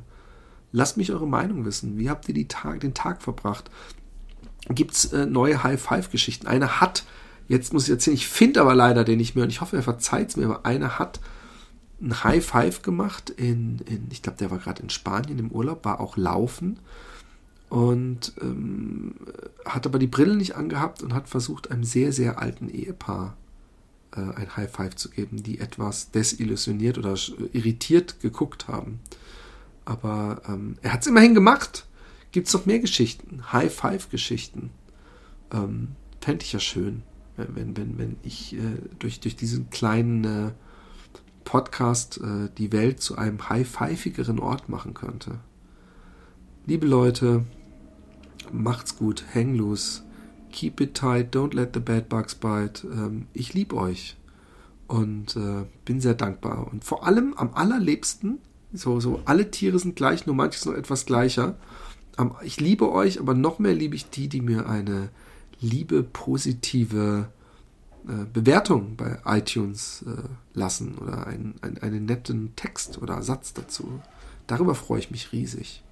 [0.72, 1.98] Lasst mich eure Meinung wissen.
[1.98, 3.70] Wie habt ihr Tag, den Tag verbracht?
[4.68, 6.46] Gibt es äh, neue High-Five-Geschichten?
[6.46, 7.04] Eine hat,
[7.48, 9.82] jetzt muss ich erzählen, ich finde aber leider den nicht mehr und ich hoffe, er
[9.82, 11.20] verzeiht es mir, aber eine hat
[12.00, 16.00] ein High-Five gemacht in, in ich glaube, der war gerade in Spanien im Urlaub, war
[16.00, 16.78] auch laufen
[17.70, 19.14] und ähm,
[19.64, 23.36] hat aber die Brille nicht angehabt und hat versucht, einem sehr, sehr alten Ehepaar
[24.12, 27.14] äh, ein High Five zu geben, die etwas desillusioniert oder
[27.52, 29.00] irritiert geguckt haben.
[29.88, 31.86] Aber ähm, er hat es immerhin gemacht.
[32.30, 33.42] Gibt es noch mehr Geschichten?
[33.52, 34.68] High Five Geschichten.
[35.50, 37.04] Ähm, Fände ich ja schön,
[37.38, 40.50] wenn, wenn, wenn ich äh, durch, durch diesen kleinen äh,
[41.44, 45.38] Podcast äh, die Welt zu einem high-fivigeren Ort machen könnte.
[46.66, 47.46] Liebe Leute,
[48.52, 50.02] macht's gut, hang loose,
[50.52, 52.86] keep it tight, don't let the bad bugs bite.
[52.88, 54.18] Ähm, ich liebe euch
[54.86, 56.70] und äh, bin sehr dankbar.
[56.70, 58.38] Und vor allem am allerliebsten,
[58.72, 61.56] so, so alle Tiere sind gleich, nur manches noch etwas gleicher.
[62.42, 65.10] Ich liebe euch, aber noch mehr liebe ich die, die mir eine
[65.60, 67.28] liebe, positive
[68.08, 70.22] äh, Bewertung bei iTunes äh,
[70.58, 74.00] lassen oder ein, ein, einen netten Text oder Satz dazu.
[74.46, 75.82] Darüber freue ich mich riesig.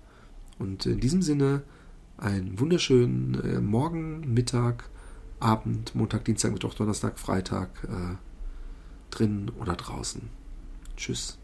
[0.59, 1.63] Und in diesem Sinne
[2.17, 4.89] einen wunderschönen äh, Morgen, Mittag,
[5.39, 8.17] Abend, Montag, Dienstag, Mittwoch, Donnerstag, Freitag, äh,
[9.11, 10.23] drin oder draußen.
[10.97, 11.39] Tschüss.